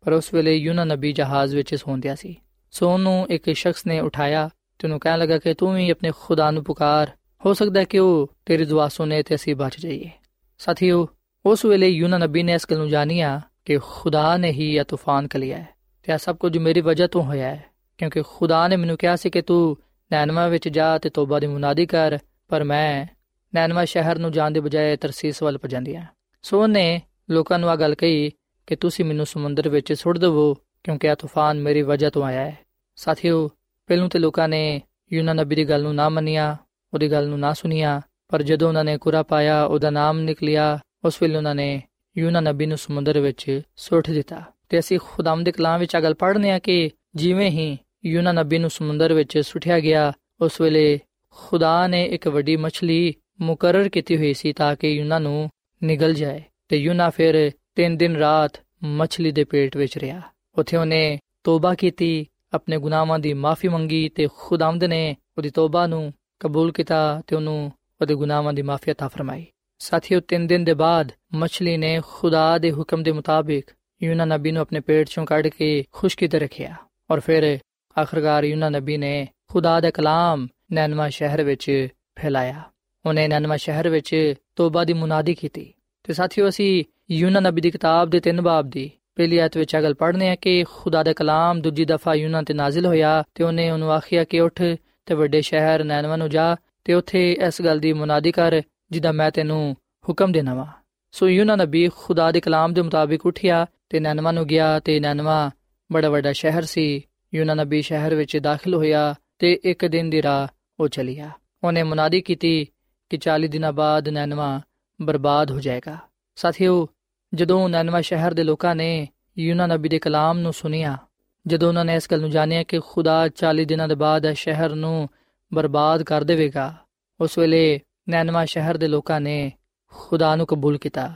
ਪਰ 0.00 0.12
ਉਸ 0.12 0.34
ਵੇਲੇ 0.34 0.56
ਯੂਨਾ 0.56 0.84
ਨਬੀ 0.84 1.12
ਜਹਾਜ਼ 1.12 1.54
ਵਿੱਚ 1.56 1.74
ਸੌਂਦਿਆ 1.74 2.14
ਸੀ। 2.14 2.36
ਸੋ 2.70 2.98
ਨੂੰ 2.98 3.26
ਇੱਕ 3.30 3.52
ਸ਼ਖਸ 3.52 3.86
ਨੇ 3.86 4.00
ਉਠਾਇਆ 4.00 4.50
ਤੇ 4.78 4.86
ਉਹਨੂੰ 4.86 5.00
ਕਹਿਣ 5.00 5.18
ਲੱਗਾ 5.18 5.38
ਕਿ 5.38 5.54
ਤੂੰ 5.54 5.74
ਵੀ 5.74 5.90
ਆਪਣੇ 5.90 6.12
ਖੁਦਾ 6.20 6.50
ਨੂੰ 6.50 6.64
ਪੁਕਾਰ। 6.64 7.10
ਹੋ 7.46 7.54
ਸਕਦਾ 7.54 7.80
ਹੈ 7.80 7.84
ਕਿ 7.84 7.98
ਉਹ 7.98 8.34
ਤੇਰੀ 8.46 8.64
ਦੁਆ 8.64 8.88
ਸੁਨੇ 8.88 9.22
ਤੇ 9.22 9.34
ਅਸੀਂ 9.34 9.56
ਬਚ 9.56 9.80
ਜਾਈਏ। 9.80 10.10
ਸਾਥੀਓ, 10.58 11.08
ਉਸ 11.46 11.64
ਵੇਲੇ 11.64 11.88
ਯੂਨਾ 11.88 12.18
ਨਬੀ 12.18 12.42
ਨੇ 12.42 12.52
ਇਸ 12.52 12.66
ਗੱਲ 12.70 12.78
ਨੂੰ 12.78 12.88
ਜਾਣਿਆ 12.88 13.40
ਕਿ 13.64 13.78
ਖੁਦਾ 13.78 14.36
ਨੇ 14.36 14.50
ਹੀ 14.50 14.76
ਇਹ 14.76 14.84
ਤੂਫਾਨ 14.84 15.28
ਕਲਿਆ 15.28 15.56
ਹੈ 15.56 15.68
ਤੇ 16.02 16.12
ਇਹ 16.12 16.18
ਸਭ 16.18 16.36
ਕੁਝ 16.36 16.58
ਮੇਰੀ 16.58 16.80
ਵਜ੍ਹਾ 16.80 17.06
ਤੋਂ 17.06 17.22
ਹੋਇਆ 17.22 17.46
ਹੈ। 17.46 17.73
ਕਿਉਂਕਿ 17.98 18.22
ਖੁਦਾ 18.22 18.68
ਨੇ 18.68 18.76
ਮੈਨੂੰ 18.76 18.96
ਕਿਹਾ 18.96 19.16
ਸੀ 19.16 19.30
ਕਿ 19.30 19.42
ਤੂੰ 19.42 19.76
ਨੈਨਵਾ 20.12 20.48
ਵਿੱਚ 20.48 20.68
ਜਾ 20.68 20.98
ਤੇ 20.98 21.10
ਤੋਬਾ 21.10 21.38
ਦੀ 21.38 21.46
ਮੁਨਾਦੀ 21.46 21.86
ਕਰ, 21.86 22.18
ਪਰ 22.48 22.64
ਮੈਂ 22.64 23.06
ਨੈਨਵਾ 23.54 23.84
ਸ਼ਹਿਰ 23.84 24.18
ਨੂੰ 24.18 24.32
ਜਾਣ 24.32 24.50
ਦੇ 24.50 24.60
ਬਜਾਏ 24.60 24.96
ਤਰਸੀਸ 24.96 25.42
ਵੱਲ 25.42 25.58
ਭਜੰਦੀ 25.64 25.94
ਆ 25.94 26.04
ਸੋ 26.42 26.62
ਉਹਨੇ 26.62 27.00
ਲੋਕਾਂ 27.30 27.58
ਨੂੰ 27.58 27.70
ਆ 27.70 27.76
ਗੱਲ 27.76 27.94
ਕਹੀ 27.94 28.30
ਕਿ 28.66 28.76
ਤੁਸੀਂ 28.76 29.04
ਮੈਨੂੰ 29.04 29.26
ਸਮੁੰਦਰ 29.26 29.68
ਵਿੱਚ 29.68 29.92
ਸੁੱਟ 29.92 30.18
ਦਿਵੋ, 30.18 30.54
ਕਿਉਂਕਿ 30.54 31.06
ਇਹ 31.06 31.14
ਤੂਫਾਨ 31.14 31.60
ਮੇਰੀ 31.60 31.82
ਵਜ੍ਹਾ 31.82 32.10
ਤੋਂ 32.10 32.24
ਆਇਆ 32.24 32.40
ਹੈ। 32.40 32.58
ਸਾਥੀਓ, 32.96 33.50
ਪਹਿਲੋਂ 33.86 34.08
ਤੇ 34.08 34.18
ਲੋਕਾਂ 34.18 34.48
ਨੇ 34.48 34.82
ਯੂਨਾ 35.12 35.32
ਨਬੀ 35.32 35.56
ਦੀ 35.56 35.64
ਗੱਲ 35.64 35.82
ਨੂੰ 35.82 35.94
ਨਾ 35.94 36.08
ਮੰਨਿਆ, 36.08 36.56
ਉਹਦੀ 36.94 37.10
ਗੱਲ 37.10 37.28
ਨੂੰ 37.28 37.40
ਨਾ 37.40 37.52
ਸੁਨਿਆ 37.52 38.00
ਪਰ 38.28 38.42
ਜਦੋਂ 38.42 38.68
ਉਹਨਾਂ 38.68 38.84
ਨੇ 38.84 38.98
ਕੁਰਾ 38.98 39.22
ਪਾਇਆ, 39.22 39.64
ਉਹਦਾ 39.64 39.90
ਨਾਮ 39.90 40.18
ਨਿਕਲਿਆ, 40.18 40.78
ਉਸ 41.04 41.22
ਵੇਲੇ 41.22 41.36
ਉਹਨਾਂ 41.36 41.54
ਨੇ 41.54 41.82
ਯੂਨਾ 42.18 42.40
ਨਬੀ 42.40 42.66
ਨੂੰ 42.66 42.78
ਸਮੁੰਦਰ 42.78 43.20
ਵਿੱਚ 43.20 43.60
ਸੁੱਟ 43.76 44.10
ਦਿੱਤਾ। 44.10 44.42
ਤੇ 44.68 44.78
ਅਸੀਂ 44.78 44.98
ਖੁਦਾਮ 45.02 45.44
ਦੇ 45.44 45.52
ਕਲਾਮ 45.52 45.80
ਵਿੱਚ 45.80 45.96
ਆ 45.96 46.00
ਗੱਲ 46.00 46.14
ਪੜ੍ਹਨੇ 46.14 46.50
ਆ 46.50 46.58
ਕਿ 46.58 46.90
ਜਿਵੇਂ 47.14 47.50
ਹੀ 47.50 47.78
ਯੂਨਾ 48.05 48.31
ਨਬੀ 48.31 48.57
ਨੂੰ 48.57 48.69
ਸਮੁੰਦਰ 48.69 49.13
ਵਿੱਚ 49.13 49.37
ਸੁੱਟਿਆ 49.37 49.79
ਗਿਆ 49.79 50.11
ਉਸ 50.41 50.61
ਵੇਲੇ 50.61 50.99
ਖੁਦਾ 51.37 51.87
ਨੇ 51.87 52.03
ਇੱਕ 52.05 52.27
ਵੱਡੀ 52.27 52.55
ਮੱਛਲੀ 52.55 53.13
ਮੁਕਰਰ 53.41 53.89
ਕੀਤੀ 53.89 54.17
ਹੋਈ 54.17 54.33
ਸੀ 54.33 54.53
ਤਾਂ 54.53 54.75
ਕਿ 54.75 54.89
ਯੂਨਾ 54.89 55.19
ਨੂੰ 55.19 55.49
ਨਿਗਲ 55.83 56.13
ਜਾਏ 56.13 56.41
ਤੇ 56.67 56.77
ਯੂਨਾ 56.77 57.09
ਫਿਰ 57.09 57.51
3 57.81 57.95
ਦਿਨ 57.97 58.15
ਰਾਤ 58.15 58.61
ਮੱਛਲੀ 58.83 59.31
ਦੇ 59.31 59.43
ਪੇਟ 59.43 59.77
ਵਿੱਚ 59.77 59.97
ਰਿਹਾ 59.97 60.21
ਉੱਥੇ 60.57 60.77
ਉਹਨੇ 60.77 61.19
ਤੋਬਾ 61.43 61.73
ਕੀਤੀ 61.73 62.25
ਆਪਣੇ 62.53 62.77
ਗੁਨਾਹਾਂ 62.77 63.19
ਦੀ 63.19 63.33
ਮਾਫੀ 63.33 63.67
ਮੰਗੀ 63.67 64.09
ਤੇ 64.09 64.27
ਖੁਦਾਵੰਦ 64.37 64.83
ਨੇ 64.83 65.15
ਉਹਦੀ 65.37 65.49
ਤੋਬਾ 65.49 65.87
ਨੂੰ 65.87 66.13
ਕਬੂਲ 66.39 66.71
ਕੀਤਾ 66.71 67.21
ਤੇ 67.27 67.35
ਉਹਨੂੰ 67.35 67.71
ਉਹਦੇ 68.01 68.15
ਗੁਨਾਹਾਂ 68.15 68.53
ਦੀ 68.53 68.61
ਮਾਫੀ 68.61 68.91
عطا 68.91 69.09
ਫਰਮਾਈ 69.09 69.45
ਸਾਥੀਓ 69.81 70.19
3 70.33 70.47
ਦਿਨ 70.47 70.63
ਦੇ 70.63 70.73
ਬਾਅਦ 70.73 71.11
ਮੱਛਲੀ 71.33 71.77
ਨੇ 71.77 71.99
ਖੁਦਾ 72.03 72.57
ਦੇ 72.57 72.71
ਹੁਕਮ 72.71 73.03
ਦੇ 73.03 73.11
ਮੁਤਾਬਿਕ 73.11 73.71
ਯੂਨਾ 74.03 74.25
ਨਬੀ 74.25 74.51
ਨੂੰ 74.51 74.61
ਆਪਣੇ 74.61 74.79
ਪੇਟ 74.79 75.09
ਚੋਂ 75.09 75.25
ਕੱਢ 75.25 75.47
ਕੇ 75.47 75.83
ਖੁਸ਼ਕੀ 75.91 76.27
ਤੇ 76.27 76.39
ਰੱਖਿਆ 76.39 76.75
ਔਰ 77.09 77.19
ਫਿਰ 77.19 77.57
ਆਖਰਕਾਰ 77.98 78.44
ਯੂਨਾ 78.44 78.68
ਨਬੀ 78.68 78.96
ਨੇ 78.96 79.28
ਖੁਦਾ 79.52 79.80
ਦਾ 79.80 79.90
ਕਲਾਮ 79.90 80.48
ਨੈਨਵਾ 80.72 81.08
ਸ਼ਹਿਰ 81.08 81.44
ਵਿੱਚ 81.44 81.88
ਫੈਲਾਇਆ। 82.18 82.62
ਉਹਨੇ 83.06 83.28
ਨੈਨਵਾ 83.28 83.56
ਸ਼ਹਿਰ 83.56 83.88
ਵਿੱਚ 83.88 84.34
ਤੋਬਾ 84.56 84.84
ਦੀ 84.84 84.92
ਮੁਨਾਦੀ 84.92 85.34
ਕੀਤੀ। 85.34 85.72
ਤੇ 86.02 86.12
ਸਾਥੀਓ, 86.12 86.48
ਅਸੀਂ 86.48 86.84
ਯੂਨਾ 87.10 87.40
ਨਬੀ 87.40 87.60
ਦੀ 87.60 87.70
ਕਿਤਾਬ 87.70 88.10
ਦੇ 88.10 88.20
ਤਿੰਨ 88.20 88.40
ਬਾਬ 88.40 88.70
ਦੀ 88.70 88.90
ਪਹਿਲੀ 89.14 89.38
ਆਇਤ 89.38 89.56
ਵਿੱਚ 89.56 89.76
ਅਗਲ 89.76 89.94
ਪੜ੍ਹਨੇ 89.94 90.28
ਆ 90.28 90.34
ਕਿ 90.34 90.64
ਖੁਦਾ 90.64 91.02
ਦਾ 91.02 91.12
ਕਲਾਮ 91.12 91.60
ਦੂਜੀ 91.60 91.84
ਦਫਾ 91.84 92.14
ਯੂਨਾ 92.14 92.42
ਤੇ 92.42 92.54
ਨਾਜ਼ਿਲ 92.54 92.86
ਹੋਇਆ 92.86 93.24
ਤੇ 93.34 93.44
ਉਹਨੇ 93.44 93.70
ਉਹਨੂੰ 93.70 93.92
ਆਖਿਆ 93.92 94.24
ਕਿ 94.24 94.40
ਉੱਠ 94.40 94.62
ਤੇ 95.06 95.14
ਵੱਡੇ 95.14 95.40
ਸ਼ਹਿਰ 95.40 95.84
ਨੈਨਵਾ 95.84 96.16
ਨੂੰ 96.16 96.30
ਜਾ 96.30 96.56
ਤੇ 96.84 96.94
ਉੱਥੇ 96.94 97.32
ਇਸ 97.32 97.62
ਗੱਲ 97.62 97.78
ਦੀ 97.78 97.92
ਮੁਨਾਦੀ 97.92 98.32
ਕਰ, 98.32 98.62
ਜਿਦਾ 98.90 99.12
ਮੈਂ 99.12 99.30
ਤੈਨੂੰ 99.30 99.76
ਹੁਕਮ 100.08 100.32
ਦੇਣਾ 100.32 100.54
ਵਾ 100.54 100.66
ਸੋ 101.12 101.28
ਯੂਨਾ 101.28 101.56
ਨਬੀ 101.56 101.88
ਖੁਦਾ 101.96 102.32
ਦੇ 102.32 102.40
ਕਲਾਮ 102.40 102.74
ਦੇ 102.74 102.82
ਮੁਤਾਬਿਕ 102.82 103.26
ਉਠਿਆ 103.26 103.66
ਤੇ 103.88 104.00
ਨੈਨਵਾ 104.00 104.32
ਨੂੰ 104.32 104.46
ਗਿਆ 104.46 104.80
ਤੇ 104.80 105.00
ਨੈਨਵਾ 105.00 105.50
ਬੜਾ 105.92 106.08
ਵੱਡਾ 106.08 106.32
ਸ਼ਹਿਰ 106.32 106.62
ਸੀ 106.62 107.02
ਯੂਨਾ 107.34 107.54
ਨਬੀ 107.54 107.82
ਸ਼ਹਿਰ 107.82 108.14
ਵਿੱਚ 108.14 108.36
ਦਾਖਲ 108.36 108.74
ਹੋਇਆ 108.74 109.14
ਤੇ 109.38 109.60
ਇੱਕ 109.64 109.86
ਦਿਨ 109.86 110.10
ਦੀ 110.10 110.22
ਰਾਹ 110.22 110.48
ਉਹ 110.80 110.88
ਚਲਿਆ 110.88 111.30
ਉਹਨੇ 111.64 111.82
ਮੁਨਾਦੀ 111.82 112.20
ਕੀਤੀ 112.20 112.66
ਕਿ 113.10 113.18
40 113.18 113.48
ਦਿਨਾਂ 113.48 113.72
ਬਾਅਦ 113.72 114.08
ਨੈਨਵਾ 114.08 114.60
ਬਰਬਾਦ 115.02 115.50
ਹੋ 115.50 115.60
ਜਾਏਗਾ। 115.60 115.96
ਸਾਥੀਓ, 116.36 116.88
ਜਦੋਂ 117.34 117.68
ਨੈਨਵਾ 117.68 118.00
ਸ਼ਹਿਰ 118.00 118.34
ਦੇ 118.34 118.44
ਲੋਕਾਂ 118.44 118.76
ਨੇ 118.76 119.08
ਯੂਨਾ 119.38 119.66
ਨਬੀ 119.66 119.88
ਦੇ 119.88 119.98
ਕਲਾਮ 119.98 120.38
ਨੂੰ 120.38 120.52
ਸੁਨਿਆ, 120.52 120.98
ਜਦੋਂ 121.46 121.68
ਉਹਨਾਂ 121.68 121.84
ਨੇ 121.84 121.94
ਇਸ 121.94 122.08
ਗੱਲ 122.10 122.20
ਨੂੰ 122.20 122.30
ਜਾਣਿਆ 122.30 122.62
ਕਿ 122.62 122.80
ਖੁਦਾ 122.80 123.28
40 123.28 123.64
ਦਿਨਾਂ 123.64 123.88
ਦੇ 123.88 123.94
ਬਾਅਦ 123.94 124.24
ਇਸ 124.24 124.38
ਸ਼ਹਿਰ 124.38 124.70
ਨੂੰ 124.70 125.08
ਬਰਬਾਦ 125.54 126.02
ਕਰ 126.02 126.24
ਦੇਵੇਗਾ, 126.24 126.74
ਉਸ 127.20 127.38
ਵੇਲੇ 127.38 127.80
ਨੈਨਵਾ 128.08 128.44
ਸ਼ਹਿਰ 128.44 128.76
ਦੇ 128.76 128.88
ਲੋਕਾਂ 128.88 129.20
ਨੇ 129.20 129.52
ਖੁਦਾ 129.86 130.36
ਨੂੰ 130.36 130.46
ਕਬੂਲ 130.46 130.78
ਕੀਤਾ। 130.78 131.14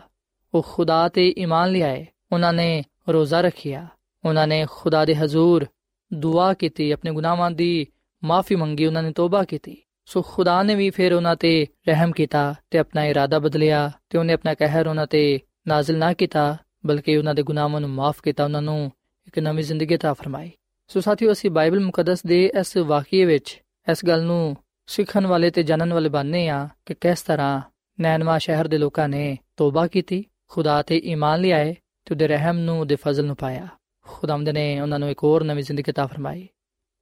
ਉਹ 0.55 0.67
ਖੁਦਾ 0.71 1.09
ਤੇ 1.09 1.35
ਈਮਾਨ 1.39 1.71
ਲਿਆਏ। 1.71 2.07
ਉਹਨਾਂ 2.33 2.53
ਨੇ 2.53 2.85
ਰੋਜ਼ਾ 3.09 3.41
ਰੱਖਿਆ। 3.41 3.87
ਉਹਨਾਂ 4.25 4.49
ਨੇ 4.49 4.67
ਖੁਦਾ 4.71 5.05
ਦੇ 5.05 5.17
ਹਜ਼ੂਰ 5.17 5.67
ਦੁਆ 6.14 6.54
ਕੀਤੀ 6.54 6.92
ਆਪਣੇ 6.92 7.12
ਗੁਨਾਹਾਂ 7.12 7.52
ਦੀ 7.52 7.88
ਮਾਫੀ 8.24 8.56
ਮੰਗੀ 8.56 8.86
ਉਹਨਾਂ 8.86 9.04
ਨੇ 9.04 9.12
ਤੋਬਾ 9.12 9.44
ਕੀਤੀ 9.44 9.78
ਸੋ 10.06 10.22
ਖੁਦਾ 10.22 10.64
ਨੇ 10.64 10.76
ਵੀ 10.76 10.90
ਫਿਰ 10.90 11.14
ਉਹਨਾਂ 11.14 11.36
ਤੇ 11.36 11.68
ਰਹਿਮ 11.88 12.12
ਕੀਤਾ 12.12 12.56
ਤੇ 12.72 12.78
ਆਪਣਾ 12.78 13.06
ਇਰਾਦਾ 13.06 13.40
ਬਦਲਿਆ 13.40 13.92
ਤੇ 14.10 14.18
ਉਹਨੇ 14.18 14.34
ਆਪਣਾ 14.34 14.54
ਕਹਿਰ 14.54 14.88
ਉਹਨਾਂ 14.88 15.08
ਤੇ 15.08 15.40
ਨਾਜ਼ਿਲ 15.68 15.98
ਨਾ 15.98 16.14
ਕੀਤਾ 16.14 16.58
ਬਲਕਿ 16.86 17.18
ਉਹਨਾਂ 17.18 17.36
ਦੇ 17.36 17.44
ਗੁਨਾਹਾਂ 17.44 17.82
ਨੂੰ 17.82 17.90
ਮਾਫ 17.90 18.22
ਕੀਤਾ 18.22 18.44
ਉਹਨਾਂ 18.44 18.62
ਨੂੰ 18.62 18.92
ਇੱਕ 19.28 19.40
ਨਵੀਂ 19.40 19.64
ਜ਼ਿੰਦਗੀ 19.64 19.96
عطا 19.96 20.14
ਫਰਮਾਈ 20.14 20.52
ਸੋ 20.88 21.00
ਸਾਥੀਓ 21.00 21.32
ਅਸੀਂ 21.32 21.52
ਬਾਈਬਲ 21.52 21.80
ਮੁਕੱਦਸ 21.80 22.26
ਦੇ 22.26 22.52
ਇਸ 22.60 22.78
ਵਾਕਿਏ 22.78 23.26
ਵਿੱਚ 23.26 23.62
ਇਸ 23.92 24.06
ਗੱਲ 24.06 24.24
ਨੂੰ 24.24 24.56
ਸਿੱਖਣ 24.88 25.28
ਵਾਲੇ 25.28 25.50
ਤੇ 25.50 25.64
ਜਾਣਨ 25.64 25.94
ਵਾਲੇ 25.94 26.10
ਬਣਨੇ 26.10 26.48
ਆ 26.50 26.70
ਕਿ 26.86 26.94
ਕਿਸ 26.94 27.22
ਤਰ੍ਹਾਂ 27.22 27.62
ਨੈਨਵਾ 28.02 28.38
ਸ਼ਹਿਰ 28.38 28.68
ਦੇ 28.68 28.78
ਲੋਕਾਂ 28.78 29.10
ਨੇ 29.10 29.38
ਤੋਬਾ 29.58 29.88
ਕੀਤੀ 29.88 30.26
ਖੁਦਾ 30.48 30.82
ਤੇ 30.82 30.98
ਈਮਾਨ 30.98 31.42
ਲਿਆਏ 31.42 31.74
ਤੇ 31.74 32.14
ਉਹਦੇ 32.14 32.28
ਰਹਿਮ 32.28 32.58
ਨੂੰ 32.58 32.80
ਉਹਦੇ 32.80 32.96
ਫਜ਼ਲ 32.96 33.26
ਨੂੰ 33.26 33.36
ਪਾਇਆ 33.36 33.68
ਖੁਦਾਮਦ 34.08 34.50
ਨੇ 34.50 34.82
ਉਹਨਾਂ 34.82 35.00
ਨੂੰ 35.00 35.10
ਇੱਕ 35.10 35.24
ਹੋਰ 35.24 35.44
ਨਵੀਂ 35.44 35.64
ਜ਼ਿੰਦਗੀ 35.64 35.92
عطا 35.92 36.08
ਫਰਮਾਈ 36.08 36.48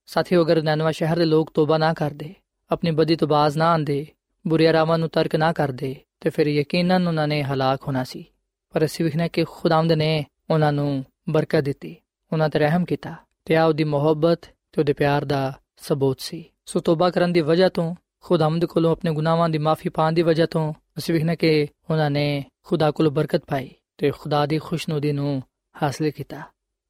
ਸਾਥੀਓ 0.06 0.44
ਅਗਰ 0.44 0.62
ਨੈਨਵਾ 0.64 0.92
ਸ਼ਹਿਰ 0.92 1.18
ਦੇ 1.18 1.26
ਲੋਕ 1.26 1.52
ਤੋਬਾ 1.54 1.78
ਨਾ 1.78 1.94
ਕਰਦੇ 1.94 2.36
ਆਪਣੀ 2.72 2.92
ਬਦੀ 2.92 3.16
ਤੋਂ 3.16 3.28
ਬਾਜ਼ 3.28 3.58
ਨਾ 3.58 3.72
ਆਂਦੇ 3.72 4.08
ਬੁਰੀਆਂ 4.48 4.74
ਰਾਵਾਂ 4.74 4.98
ਨੂੰ 4.98 5.10
ਤਰਕ 5.10 5.36
ਨਾ 5.36 5.54
ਕਰਦੇ 5.54 5.96
ਤੇ 6.20 6.30
ਫਿਰ 6.30 6.48
ਯਕੀਨਨ 6.48 7.08
ਉਹਨਾਂ 7.08 7.28
ਨੇ 7.28 7.44
ਹਲਾਕ 7.44 7.88
ਹੋਣਾ 7.88 8.04
ਸੀ 8.04 8.26
ਪਰ 8.70 8.86
ਅਸੀਂ 8.86 9.06
ਵਿਖਣਾ 9.06 9.28
ਕਿ 9.28 9.44
ਖੁਦਾਮਦ 9.44 9.92
ਨੇ 9.92 10.26
ਉਹਨਾਂ 10.50 10.74
ਨੂੰ 10.74 11.06
ਬਰਕਤ 11.30 11.64
ਦਿੱਤੀ 11.64 11.96
ਉਹਨਾਂ 12.34 12.50
ਤੇ 12.50 12.60
ਰਹਿਮ 12.60 12.86
ਕੀਤਾ 12.86 13.16
ਤੇ 13.46 13.56
ਆ 13.56 13.66
ਉਹਦੀ 13.66 13.84
ਮੁਹੱਬਤ 13.84 14.42
ਤੇ 14.42 14.82
ਉਹਦੇ 14.82 14.94
ਪਿਆਰ 14.94 15.26
ਦਾ 15.26 15.54
ਸਬੂਤ 15.78 16.20
ਸੀ 16.20 16.46
ਸੋ 16.66 16.80
ਤੋਬਾ 16.80 17.10
ਕਰਨ 17.10 17.34
ਦੀ 17.34 17.42
ਵਜ੍ਹਾ 17.42 17.70
ਤੋਂ 17.70 17.96
ਖੁਦਾਮਦ 18.22 18.66
ਕੋਲੋਂ 18.66 18.92
ਆਪਣੇ 18.92 19.12
ਗੁਨਾਹਾਂ 19.12 19.50
ਦੀ 19.50 19.58
ਮਾਫੀ 19.58 19.90
ਪਾਣ 19.90 20.12
ਦੀ 20.12 20.22
ਵਜ੍ਹਾ 20.22 20.46
ਤੋਂ 20.46 20.74
ਅਸੀਂ 20.98 21.14
ਵਿਖਣਾ 21.14 21.36
ਕਿ 21.36 21.68
ਉਹਨਾਂ 21.90 22.12
ਨੇ 22.12 22.44
ਖੁਦਾ 22.64 22.92
ਕੋਲੋਂ 22.92 23.12
ਬਰਕਤ 23.12 23.46
ਪਾਈ 23.46 23.70
ਤੇ 23.98 24.12
ਖੁਦਾ 24.12 24.46
ਦੀ 24.46 24.60
ਖੁਸ਼ਨੂਦੀ 24.60 25.12
ਨੂੰ 25.12 25.42
ਹਾਸਲ 25.84 26.10
ਕੀਤਾ 26.10 26.42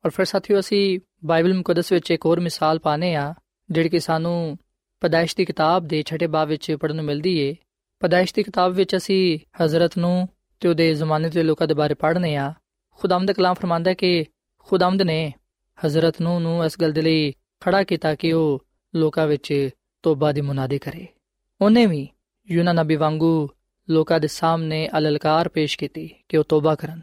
ਔਰ 0.07 0.11
ਫਿਰ 0.11 0.25
ਸਾਥੀਓ, 0.25 0.61
ਅਸੀਂ 0.61 1.01
ਬਾਈਬਲ 1.25 1.55
ਮੁਕੱਦਸ 1.55 1.93
ਵਿੱਚ 1.93 2.11
ਇੱਕ 2.11 2.27
ਹੋਰ 2.27 2.41
ਮਿਸਾਲ 2.41 2.79
ਪਾਣੇ 2.79 3.15
ਆ 3.15 3.35
ਜਿਹੜੀ 3.71 3.89
ਕਿ 3.89 4.01
ਸਾਨੂੰ 4.01 4.59
ਪਦਾਇਸ਼ 5.01 5.37
ਦੀ 5.37 5.45
ਕਿਤਾਬ 5.45 5.87
ਦੇ 5.87 6.03
ਛਠੇ 6.03 6.27
ਬਾਬ 6.27 6.49
ਵਿੱਚ 6.49 6.73
ਪੜਨ 6.73 6.97
ਨੂੰ 6.97 7.05
ਮਿਲਦੀ 7.05 7.39
ਏ। 7.39 7.57
ਪਦਾਇਸ਼ 8.01 8.35
ਦੀ 8.35 8.43
ਕਿਤਾਬ 8.43 8.73
ਵਿੱਚ 8.73 8.97
ਅਸੀਂ 8.97 9.39
ਹਜ਼ਰਤ 9.65 9.99
ਨੂੰ 9.99 10.29
ਤੇ 10.61 10.69
ਉਹਦੇ 10.69 10.95
ਜ਼ਮਾਨੇ 10.95 11.29
ਦੇ 11.29 11.43
ਲੋਕਾਂ 11.43 11.67
ਦੇ 11.67 11.75
ਬਾਰੇ 11.75 11.95
ਪੜ੍ਹਨੇ 11.95 12.37
ਆ 12.37 12.55
ਖੁਦਾਮਦ 12.91 13.33
ਕਲਾਮ 13.33 13.55
ਫਰਮਾਂਦਾ 13.55 13.91
ਹੈ 13.91 13.95
ਕਿ 13.95 14.25
ਖੁਦਾਮਦ 14.59 15.03
ਨੇ 15.03 15.33
ਹਜ਼ਰਤ 15.87 16.21
ਨੂੰ 16.21 16.43
ਨੂੰ 16.43 16.65
ਇਸ 16.65 16.81
ਗੱਲ 16.81 16.93
ਦੇ 16.93 17.03
ਲਈ 17.03 17.33
ਖੜਾ 17.61 17.83
ਕੀਤਾ 17.83 18.15
ਕਿ 18.15 18.33
ਉਹ 18.33 18.67
ਲੋਕਾਂ 18.95 19.27
ਵਿੱਚ 19.27 19.69
ਤੋਬਾ 20.03 20.33
ਦੀ 20.33 20.41
ਮੁਨਾਦੀ 20.41 20.79
ਕਰੇ। 20.79 21.07
ਉਹਨੇ 21.61 21.87
ਵੀ 21.87 22.09
ਯੂਨਾ 22.51 22.73
ਨਬੀ 22.73 22.97
ਵਾਂਗੂ 22.97 23.49
ਲੋਕਾਂ 23.91 24.21
ਦੇ 24.21 24.29
ਸਾਹਮਣੇ 24.29 24.89
ਅਲਲਕਾਰ 24.99 25.49
ਪੇਸ਼ 25.49 25.79
ਕੀਤੀ 25.79 26.11
ਕਿ 26.29 26.37
ਉਹ 26.37 26.45
ਤੋਬਾ 26.45 26.75
ਕਰਨ। 26.75 27.01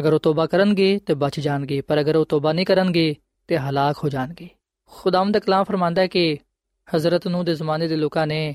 ਅਗਰ 0.00 0.12
ਉਹ 0.12 0.18
ਤੋਬਾ 0.18 0.46
ਕਰਨਗੇ 0.46 0.98
ਤੇ 0.98 1.14
ਬਚ 1.14 1.40
ਜਾਣਗੇ, 1.40 1.80
ਪਰ 1.80 2.00
ਅਗਰ 2.00 2.16
ਉਹ 2.16 2.26
ਤੋਬਾ 2.26 2.52
ਨਹੀਂ 2.52 2.66
ਕਰਨਗੇ 2.66 3.14
ਤੇ 3.48 3.58
ਹਲਾਕ 3.58 3.96
ਹੋ 4.04 4.08
ਜਾਣਗੇ। 4.08 4.48
ਖੁਦਾਵੰਦ 4.86 5.38
ਕਲਾਮ 5.38 5.64
ਫਰਮਾਂਦਾ 5.64 6.02
ਹੈ 6.02 6.06
ਕਿ 6.06 6.38
ਹਜ਼ਰਤ 6.88 7.28
ਨੂੰ 7.28 7.44
ਦੇ 7.44 7.54
ਜ਼ਮਾਨੇ 7.54 7.88
ਦੇ 7.88 7.96
ਲੋਕਾਂ 7.96 8.26
ਨੇ 8.26 8.54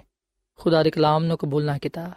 ਖੁਦਾ 0.60 0.84
ਦੇ 0.84 0.92
ਕਲਾਮ 0.92 1.24
ਨੂੰ 1.24 1.38
ਕਬੂਲ 1.38 1.66
ਨਾ 1.66 1.78
ਕੀਤਾ। 1.78 2.12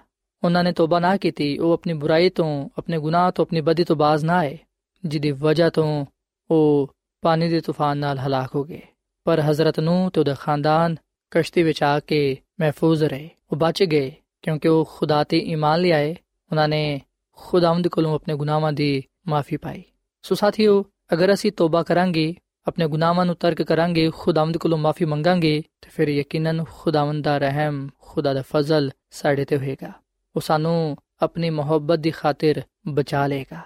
ਉਹਨਾਂ 0.45 0.65
ਨੇ 0.65 0.73
ਤੋਬਾ 0.73 0.99
ਨਾ 0.99 1.17
ਕੀਤੀ, 1.17 1.59
ਉਹ 1.59 1.73
ਆਪਣੀ 1.73 1.93
ਬੁਰਾਈ 1.93 2.29
ਤੋਂ, 2.29 2.69
ਆਪਣੇ 2.79 2.99
ਗੁਨਾਹ 2.99 3.31
ਤੋਂ, 3.33 3.45
ਆਪਣੀ 3.45 3.61
ਬਦੀ 3.61 3.85
ਤੋਂ 3.85 3.97
ਬਾਜ਼ 3.97 4.25
ਨਾ 4.25 4.37
ਆਏ, 4.37 4.59
ਜਿਹਦੀ 5.05 5.31
ਵਜ੍ਹਾ 5.31 5.71
ਤੋਂ 5.71 6.07
ਉਹ 6.51 6.95
ਪਾਣੀ 7.23 7.49
ਦੇ 7.49 7.61
ਤੂਫਾਨ 7.61 7.99
ਨਾਲ 7.99 8.19
ਹਲਾਕ 8.19 8.55
ਹੋ 8.55 8.65
ਗਏ। 8.65 8.81
ਪਰ 9.25 9.41
ਹਜ਼ਰਤ 9.41 9.81
ਨੂੰ 9.81 10.11
ਤੇ 10.11 10.21
ਉਹਦਾ 10.21 10.35
ਖਾਨਦਾਨ 10.35 10.97
ਕਸ਼ਤੀ 11.31 11.63
ਵਿੱਚ 11.63 11.83
ਆ 11.83 12.01
ਕੇ 12.01 12.37
ਮਹਿਫੂਜ਼ 12.61 13.05
ਰਹੇ। 13.05 13.31
ਉਹ 13.53 13.57
ਬਚ 13.57 13.83
ਗਏ, 13.83 14.13
ਕਿਉਂਕਿ 14.43 14.69
ਉਹ 14.69 14.89
ਖੁਦਾ 14.97 15.25
ਤੇ 15.25 15.39
ਈਮਾਨ 15.39 15.81
ਲਿਆਏ। 15.81 16.17
ਉਹਨਾਂ 16.51 16.69
ਨੇ 16.69 17.01
ਖੁਦਾਵੰਦ 17.38 17.88
ਕੋਲੋਂ 17.88 18.14
ਆਪਣੇ 18.14 18.35
ਗੁਨਾਹਾਂ 18.35 18.73
ਦੀ 18.73 19.03
ਮਾਫੀ 19.29 19.57
ਪਾਈ 19.57 19.83
ਸੋ 20.25 20.35
ਸਾਥੀਓ 20.35 20.85
ਅਗਰ 21.12 21.33
ਅਸੀਂ 21.35 21.53
ਤੋਬਾ 21.53 21.83
ਕਰਾਂਗੇ 21.83 22.35
ਆਪਣੇ 22.66 22.87
ਗੁਨਾਹਾਂ 22.87 23.25
ਨੂੰ 23.27 23.37
ਤਰਕ 23.37 23.62
ਕਰਾਂਗੇ 23.62 24.11
ਖੁਦਾਵੰਦ 24.14 24.57
ਕੋਲੋਂ 24.57 24.79
ਮਾਫੀ 24.79 25.05
ਮੰਗਾਂਗੇ 25.05 25.61
ਤੇ 25.83 25.88
ਫਿਰ 25.90 26.09
ਯਕੀਨਨ 26.09 26.64
ਖੁਦਾਵੰਦ 26.70 27.25
ਦਾ 27.25 27.37
ਰਹਿਮ 27.38 27.88
ਖੁਦਾ 28.01 28.33
ਦਾ 28.35 28.42
ਫਜ਼ਲ 28.51 28.90
ਸਾਡੇ 29.11 29.44
ਤੇ 29.44 29.57
ਹੋਏਗਾ 29.57 29.92
ਉਹ 30.35 30.40
ਸਾਨੂੰ 30.40 30.97
ਆਪਣੀ 31.23 31.51
ਮੁਹੱਬਤ 31.51 31.99
ਦੀ 31.99 32.11
ਖਾਤਰ 32.11 32.62
ਬਚਾ 32.88 33.27
ਲੇਗਾ 33.27 33.61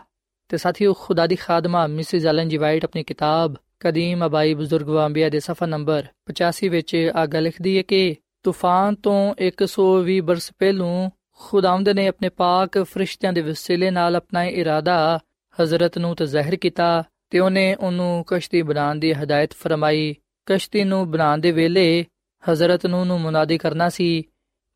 ਤੇ 0.51 0.57
ਸਾਥੀਓ 0.57 0.93
ਖੁਦਾ 0.93 1.27
ਦੀ 1.27 1.37
ਖਾਦਮਾ 1.37 1.87
ਮਿਸਿਸ 1.87 2.27
ਐਲਨ 2.27 2.49
ਜੀ 2.49 2.57
ਵਾਈਟ 2.57 2.85
ਆਪਣੀ 2.85 3.03
ਕਿਤਾਬ 3.03 3.57
ਕਦੀਮ 3.81 4.27
ਅਬਾਈ 4.27 4.55
ਬਜ਼ੁਰਗ 4.55 4.89
ਵਾਂਬੀਆ 4.89 5.29
ਦੇ 5.29 5.41
ਸਫਾ 5.41 5.67
ਨੰਬਰ 5.67 6.07
85 6.33 6.69
ਵਿੱਚ 6.69 6.95
ਆ 7.15 7.27
ਗੱਲ 7.27 7.43
ਲਿਖਦੀ 7.43 7.77
ਹੈ 7.77 7.83
ਕਿ 7.83 8.17
ਤੂਫਾਨ 8.43 8.95
ਤੋਂ 9.03 9.19
120 9.47 10.19
ਬਰਸ 10.21 10.51
ਪਹਿਲੋਂ 10.59 11.11
ਖੁਦਾਵੰਦ 11.41 11.89
ਨੇ 11.89 12.07
ਆਪਣੇ 12.09 12.29
ਪਾਕ 12.29 12.79
ਫਰਿਸ਼ਤਿਆਂ 12.83 13.33
ਦੇ 13.33 13.41
ਵਸੀਲੇ 13.41 13.91
ਨਾਲ 13.91 14.17
ਆਪਣਾ 14.17 14.45
ਇਰਾਦਾ 14.45 15.19
ਹਜ਼ਰਤ 15.63 15.99
ਨੂੰ 15.99 16.17
ਤੇ 16.17 16.27
ਜ਼ਾਹਿਰ 16.27 16.57
ਕੀਤਾ 16.57 17.05
ਤੇ 17.31 17.39
ਉਹਨੇ 17.39 17.75
ਉਹਨੂੰ 17.75 18.25
ਕਸ਼ਤੀ 18.27 18.63
ਬਣਾਉਣ 18.63 18.97
ਦੀ 18.97 19.13
ਹਦਾਇਤ 19.13 19.53
ਫਰਮਾਈ। 19.53 20.15
ਕਸ਼ਤੀ 20.47 20.85
ਨੂੰ 20.85 21.11
ਬਣਾਉਣ 21.11 21.39
ਦੇ 21.39 21.53
ਵੇਲੇ 21.53 22.05
ਹਜ਼ਰਤ 22.51 22.87
ਨੂੰ 22.87 23.07
ਨੂੰ 23.07 23.21
ਮੁਨਾਦੀ 23.21 23.59
ਕਰਨਾ 23.59 23.89
ਸੀ 23.89 24.23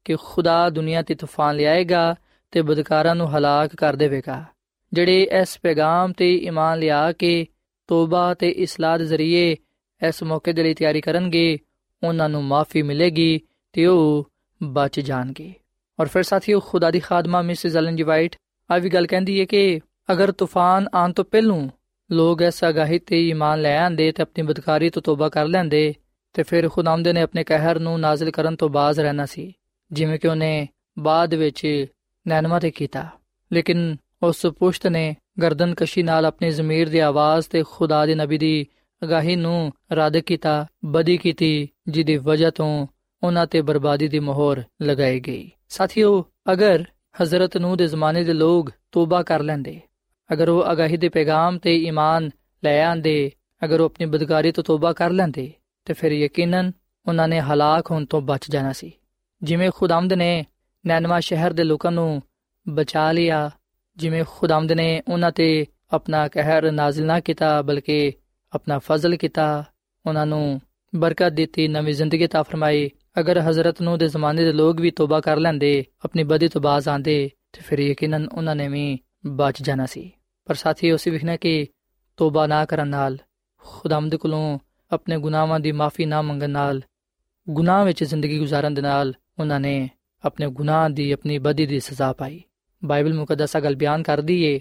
ਕਿ 0.05 0.16
ਖੁਦਾ 0.25 0.70
ਦੁਨੀਆ 0.70 1.03
ਤੇ 1.03 1.14
ਤੂਫਾਨ 1.14 1.57
ਲਿਆਏਗਾ 1.57 2.14
ਤੇ 2.51 2.62
ਬਦਕਾਰਾਂ 2.62 3.14
ਨੂੰ 3.14 3.37
ਹਲਾਕ 3.37 3.77
ਕਰ 3.77 3.96
ਦੇਵੇਗਾ। 3.96 4.44
ਜਿਹੜੇ 4.92 5.22
ਇਸ 5.22 5.59
ਪੈਗਾਮ 5.62 6.12
ਤੇ 6.12 6.35
ਈਮਾਨ 6.37 6.79
ਲਿਆ 6.79 7.12
ਕੇ 7.12 7.46
ਤੋਬਾ 7.87 8.35
ਤੇ 8.35 8.48
ਇਸਲਾਹ 8.48 8.98
ਦੇ 8.98 9.05
ਜ਼ਰੀਏ 9.05 9.57
ਇਸ 10.09 10.22
ਮੌਕੇ 10.22 10.53
ਦੇ 10.53 10.62
ਲਈ 10.62 10.75
ਤਿਆਰੀ 10.75 11.01
ਕਰਨਗੇ, 11.01 11.59
ਉਹਨਾਂ 12.03 12.29
ਨੂੰ 12.29 12.44
ਮਾਫੀ 12.44 12.83
ਮਿਲੇਗੀ 12.83 13.40
ਤੇ 13.72 13.87
ਉਹ 13.87 14.31
ਬਚ 14.62 15.01
ਜਾਣਗੇ। 15.01 15.55
ਔਰ 16.02 16.08
ਫਿਰ 16.08 16.22
ਸਾਥੀਓ 16.22 16.60
ਖੁਦਾ 16.60 16.90
ਦੀ 16.90 17.00
ਖਾਦਮਾ 17.00 17.40
ਮਿਸਿਸ 17.42 17.76
ਐਲਨ 17.76 17.96
ਜੀ 17.96 18.02
ਵਾਈਟ 18.02 18.34
ਆ 18.70 18.78
ਵੀ 18.78 18.90
ਗੱਲ 18.90 19.06
ਕਹਿੰਦੀ 19.06 19.38
ਹੈ 19.40 19.44
ਕਿ 19.44 19.80
ਅਗਰ 20.12 20.30
ਤੂਫਾਨ 20.32 20.86
ਆਉਣ 20.94 21.12
ਤੋਂ 21.12 21.24
ਪਹਿਲਾਂ 21.24 21.68
ਲੋਕ 22.10 22.40
ਇਸ 22.42 22.62
ਅਗਾਹੀ 22.64 22.98
ਤੇ 22.98 23.20
ਈਮਾਨ 23.28 23.60
ਲੈ 23.60 23.76
ਆਂਦੇ 23.78 24.10
ਤੇ 24.12 24.22
ਆਪਣੀ 24.22 24.42
ਬਦਕਾਰੀ 24.42 24.88
ਤੋਂ 24.90 25.02
ਤੋਬਾ 25.02 25.28
ਕਰ 25.28 25.46
ਲੈਂਦੇ 25.46 25.82
ਤੇ 26.34 26.42
ਫਿਰ 26.42 26.68
ਖੁਦਾਵੰਦ 26.68 27.08
ਨੇ 27.08 27.22
ਆਪਣੇ 27.22 27.44
ਕਹਿਰ 27.44 27.78
ਨੂੰ 27.78 27.98
ਨਾਜ਼ਿਲ 28.00 28.30
ਕਰਨ 28.30 28.56
ਤੋਂ 28.56 28.68
ਬਾਜ਼ 28.68 29.00
ਰਹਿਣਾ 29.00 29.26
ਸੀ 29.26 29.52
ਜਿਵੇਂ 29.90 30.18
ਕਿ 30.18 30.28
ਉਹਨੇ 30.28 30.66
ਬਾਅਦ 30.98 31.34
ਵਿੱਚ 31.34 31.86
ਨੈਨਮਾ 32.26 32.58
ਤੇ 32.58 32.70
ਕੀਤਾ 32.70 33.08
ਲੇਕਿਨ 33.50 33.96
ਉਸ 34.22 34.46
ਪੁਸ਼ਤ 34.58 34.86
ਨੇ 34.86 35.14
ਗਰਦਨ 35.42 35.74
ਕਸ਼ੀ 35.74 36.02
ਨਾਲ 36.02 36.26
ਆਪਣੀ 36.26 36.50
ਜ਼ਮੀਰ 36.50 36.88
ਦੀ 36.88 36.98
ਆਵਾਜ਼ 36.98 37.48
ਤੇ 37.48 37.62
ਖੁਦਾ 37.70 38.04
ਦੇ 38.06 38.14
ਨਬੀ 38.14 38.38
ਦੀ 38.38 38.66
ਅਗਾਹੀ 39.02 39.36
ਨੂੰ 39.36 39.72
ਰੱਦ 39.92 40.18
ਕੀਤਾ 40.18 40.66
ਬਦੀ 40.84 41.16
ਕੀਤੀ 41.16 41.68
ਜਿਹਦੀ 41.88 42.16
ਵਜ੍ਹਾ 42.16 42.50
ਤੋਂ 42.50 42.86
ਉਹਨਾਂ 43.22 43.46
ਤੇ 43.46 43.61
ਬਰਬਾਦੀ 43.61 44.08
ਦੀ 44.08 44.18
ਮੋਹਰ 44.18 44.62
ਲਗਾਈ 44.82 45.20
ਗਈ। 45.20 45.50
ਸਾਥੀਓ, 45.68 46.24
ਅਗਰ 46.52 46.85
ਹਜ਼ਰਤ 47.22 47.56
ਨੂੰ 47.56 47.76
ਦੇ 47.76 47.87
ਜ਼ਮਾਨੇ 47.87 48.24
ਦੇ 48.24 48.32
ਲੋਕ 48.32 48.70
ਤੋਬਾ 48.92 49.22
ਕਰ 49.22 49.42
ਲੈਂਦੇ, 49.42 49.80
ਅਗਰ 50.30 50.48
ਉਹ 50.48 50.72
ਅਗਾਹੀ 50.72 50.96
ਦੇ 50.96 51.08
ਪੈਗਾਮ 51.08 51.58
ਤੇ 51.58 51.76
ਈਮਾਨ 51.76 52.30
ਲੈ 52.62 52.82
ਆਂਦੇ, 52.85 53.32
ਅਗਰ 53.64 53.80
ਉਹ 53.80 53.87
ਆਪਣੀ 53.87 54.06
ਬਦਕਾਰੀ 54.06 54.52
ਤੋਂ 54.52 54.64
ਤੋਬਾ 54.64 54.92
ਕਰ 54.92 55.11
ਲੈਂਦੇ, 55.11 55.52
ਤੇ 55.87 55.92
ਫਿਰ 55.92 56.12
ਯਕੀਨਨ 56.12 56.72
ਉਹਨਾਂ 57.06 57.28
ਨੇ 57.28 57.40
ਹਲਾਕ 57.40 57.90
ਹੋਣ 57.90 58.04
ਤੋਂ 58.04 58.20
ਬਚ 58.20 58.50
ਜਾਣਾ 58.50 58.72
ਸੀ। 58.72 58.92
ਜਿਵੇਂ 59.42 59.70
ਖੁਦਾਮਦ 59.74 60.12
ਨੇ 60.12 60.44
ਨੈਨਵਾ 60.87 61.20
ਸ਼ਹਿਰ 61.20 61.52
ਦੇ 61.52 61.64
ਲੋਕਾਂ 61.64 61.92
ਨੂੰ 61.92 62.22
ਬਚਾ 62.66 63.12
ਲਿਆ, 63.12 63.50
ਜਿਵੇਂ 63.96 64.24
ਖੁਦਾਮਦ 64.28 64.72
ਨੇ 64.72 65.02
ਉਹਨਾਂ 65.08 65.30
ਤੇ 65.32 65.66
ਆਪਣਾ 65.92 66.28
ਕਹਿਰ 66.28 66.70
ਨਾਜ਼ਿਲ 66.72 67.06
ਨਾ 67.06 67.20
ਕੀਤਾ, 67.20 67.62
ਬਲਕਿ 67.62 68.12
ਆਪਣਾ 68.52 68.78
ਫਜ਼ਲ 68.78 69.16
ਕੀਤਾ, 69.16 69.64
ਉਹਨਾਂ 70.06 70.26
ਨੂੰ 70.26 70.61
ਬਰਕਤ 70.94 71.32
ਦਿੱਤੀ, 71.32 71.68
ਨਵੀਂ 71.68 71.94
ਜ਼ਿੰਦਗੀ 71.94 72.26
ਤਾ 72.26 72.42
ਫਰਮਾਈ 72.42 72.90
ਅਗਰ 73.20 73.38
ਹਜ਼ਰਤ 73.38 73.83
ਨੂੰ 73.83 73.98
ਦੇ 73.98 74.09
ਜ਼ਮਾਨੇ 74.09 74.44
ਦੇ 74.44 74.53
ਲੋਕ 74.53 74.81
ਵੀ 74.81 74.90
ਤੋਬਾ 74.90 75.20
ਕਰ 75.20 75.37
ਲੈਂਦੇ, 75.37 75.85
ਆਪਣੀ 76.05 76.25
ਬਦੀ 76.25 76.48
ਤੋਂ 76.48 76.61
ਬਾਜ਼ 76.61 76.88
ਆਂਦੇ 76.88 77.31
ਤੇ 77.53 77.61
ਫਿਰ 77.61 77.79
ਯਕੀਨਨ 77.79 78.29
ਉਹਨਾਂ 78.35 78.57
ਨੇ 78.57 78.68
ਵੀ 78.68 78.98
ਬਚ 79.27 79.62
ਜਾਣਾ 79.62 79.87
ਸੀ। 79.87 80.12
ਪਰ 80.44 80.55
ਸਾਥੀ 80.55 80.90
ਉਸੇ 80.90 81.11
ਵਿਖਣਾ 81.11 81.37
ਕਿ 81.37 81.66
ਤੋਬਾ 82.16 82.46
ਨਾ 82.46 82.64
ਕਰਨ 82.64 82.88
ਨਾਲ 82.88 83.18
ਖੁਦਾਮਦ 83.59 84.14
ਕੋਲੋਂ 84.14 84.59
ਆਪਣੇ 84.92 85.18
ਗੁਨਾਹਾਂ 85.18 85.61
ਦੀ 85.61 85.72
ਮਾਫੀ 85.72 86.05
ਨਾ 86.05 86.22
ਮੰਗਣ 86.22 86.51
ਨਾਲ, 86.51 86.83
ਗੁਨਾਹ 87.51 87.85
ਵਿੱਚ 87.85 88.05
ਜ਼ਿੰਦਗੀ 88.05 88.40
گزارਣ 88.40 88.70
ਦੇ 88.70 88.83
ਨਾਲ 88.83 89.14
ਉਹਨਾਂ 89.38 89.61
ਨੇ 89.61 89.90
ਆਪਣੇ 90.25 90.51
ਗੁਨਾਹ 90.51 90.90
ਦੀ, 90.90 91.12
ਆਪਣੀ 91.12 91.38
ਬਦੀ 91.38 91.66
ਦੀ 91.66 91.81
ਸਜ਼ਾ 91.81 92.12
ਪਾਈ। 92.12 92.42
ਬਾਈਬਲ 92.85 93.14
ਮੁਕੱਦਸ 93.14 93.57
ਅਗਲ 93.57 93.77
ਬਿਆਨ 93.77 94.03
ਕਰਦੀ 94.03 94.42
ਏ 94.42 94.61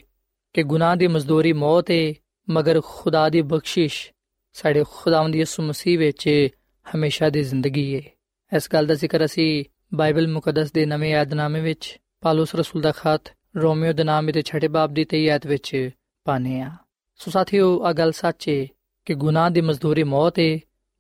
ਕਿ 0.54 0.64
ਗੁਨਾਹ 0.64 0.96
ਦੀ 0.96 1.08
ਮਜ਼ਦੂਰੀ 1.08 1.54
ਮੌਤ 1.54 1.92
ਏ, 1.92 2.16
ਮਗਰ 2.50 2.82
ਖੁਦਾ 2.86 3.30
ਦੀ 3.30 3.42
ਬਖਸ਼ਿਸ਼ 3.42 4.12
ਸਾਡੇ 4.54 4.84
ਖੁਦਾਵੰਦ 4.90 5.36
ਯਿਸੂ 5.36 5.64
ਮਸੀਹ 5.64 6.00
ਵਿੱਚ 6.00 6.48
ਹਮੇਸ਼ਾ 6.96 7.30
ਦੀ 7.30 7.44
ਜ਼ਿੰਦਗੀ 7.44 7.94
ਏ। 7.94 8.04
ਇਸ 8.53 8.69
ਗੱਲ 8.73 8.87
ਦਾ 8.87 8.95
ਜ਼ਿਕਰ 8.95 9.25
ਅਸੀਂ 9.25 9.65
ਬਾਈਬਲ 9.95 10.29
ਮੁਕੱਦਸ 10.29 10.73
ਦੇ 10.73 10.87
ਨਵੇਂ 10.87 11.11
ਯਾਦਨਾਮੇ 11.11 11.61
ਵਿੱਚ 11.61 11.99
ਪਾਲੂਸ 12.21 12.55
ਰਸੂਲ 12.55 12.83
ਦਾ 12.83 12.93
ਖਤ 12.93 13.33
ਰੋਮੀਓ 13.57 13.93
ਦੇ 13.93 14.05
ਨਾਮ 14.05 14.31
ਦੇ 14.33 14.43
ਛਠੇ 14.43 14.69
ਬਾਬ 14.69 14.95
ਦੀ 14.95 15.07
23 15.15 15.29
ਆਇਤ 15.29 15.47
ਵਿੱਚ 15.47 15.91
ਪਾਨੇ 16.25 16.61
ਆ 16.61 16.71
ਸੋ 17.21 17.31
ਸਾਥੀਓ 17.31 17.81
ਆ 17.85 17.93
ਗੱਲ 17.93 18.13
ਸੱਚ 18.13 18.49
ਏ 18.49 18.67
ਕਿ 19.07 19.15
ਗੁਨਾਹ 19.15 19.51
ਦੀ 19.51 19.61
ਮਜ਼ਦੂਰੀ 19.61 20.03
ਮੌਤ 20.03 20.39
ਏ 20.39 20.59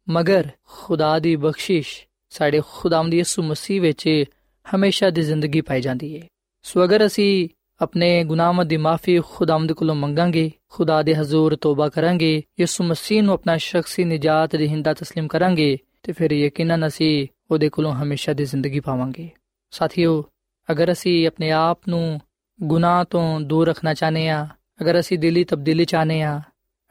ਮਗਰ 0.09 0.49
ਖੁਦਾ 0.63 1.19
ਦੀ 1.19 1.37
ਬਖਸ਼ਿਸ਼ 1.37 2.07
ਸਾਡੇ 2.31 2.61
ਖੁਦਾਵੰਦ 2.71 3.15
ਯਿਸੂ 3.15 3.43
ਮਸੀਹ 3.43 3.81
ਵਿੱਚ 3.81 4.25
ਹਮੇਸ਼ਾ 4.67 5.11
ਦੀ 5.11 5.23
ਜ਼ਿੰਦਗੀ 5.23 5.61
ਪਾਈ 5.61 5.81
ਜਾਂਦੀ 5.81 6.15
ਏ 6.15 6.23
ਸੋ 6.63 6.85
ਅਗਰ 6.85 7.07
ਅਸੀਂ 7.07 7.49
ਆਪਣੇ 7.81 8.25
ਗੁਨਾਹਾਂ 8.25 8.65
ਦੀ 8.65 8.77
ਮਾਫੀ 8.77 9.21
ਖੁਦਾਵੰਦ 9.21 9.73
ਕੋਲੋਂ 9.73 9.95
ਮੰਗਾਂਗੇ 9.95 10.51
ਖੁਦਾ 10.69 11.03
ਦੇ 11.03 11.15
ਹਜ਼ੂਰ 11.15 11.57
ਤੋਬਾ 11.57 11.89
ਕਰਾਂਗੇ 11.89 12.43
ਯਿਸੂ 12.61 12.85
ਮਸੀਹ 12.85 13.23
ਨੂੰ 13.23 13.35
ਆਪਣਾ 13.35 13.57
ਸ਼ਖਸੀ 13.57 14.05
ਨਜਾਤ 14.05 14.57
ਦੇਹਿੰਦਾ 14.57 14.93
تسلیم 14.93 15.27
ਕਰਾਂਗੇ 15.27 15.77
ਤੇ 16.03 16.13
ਫਿਰ 16.13 16.33
ਯਕੀਨਨ 16.33 16.87
ਅਸੀਂ 16.87 17.27
ਉਹਦੇ 17.51 17.69
ਕੋਲੋਂ 17.69 17.95
ਹਮੇਸ਼ਾ 17.95 18.33
ਦੀ 18.33 18.45
ਜ਼ਿੰਦਗੀ 18.45 18.81
ਪਾਵਾਂਗੇ 18.81 19.29
ਸਾਥੀਓ 19.71 20.23
ਅਗਰ 20.71 20.93
ਅਸੀਂ 20.93 21.27
ਆਪਣੇ 21.27 21.51
ਆਪ 21.51 21.89
ਨੂੰ 21.89 22.21
ਗੁਨਾਹ 22.63 23.05
ਤੋਂ 23.05 23.41
ਦੂਰ 23.41 23.69
ਰੱਖਣਾ 23.69 23.95
ਚਾਹਨੇ 23.95 24.29
ਆ 24.29 24.47
ਅਗਰ 24.83 25.01
ਅਸੀਂ 25.01 25.19
ਦਿਲੀ 25.19 25.45
ਤਬਦੀਲੀ 25.45 25.85
ਚਾਹਨੇ 25.85 26.23
ਆ 26.23 26.41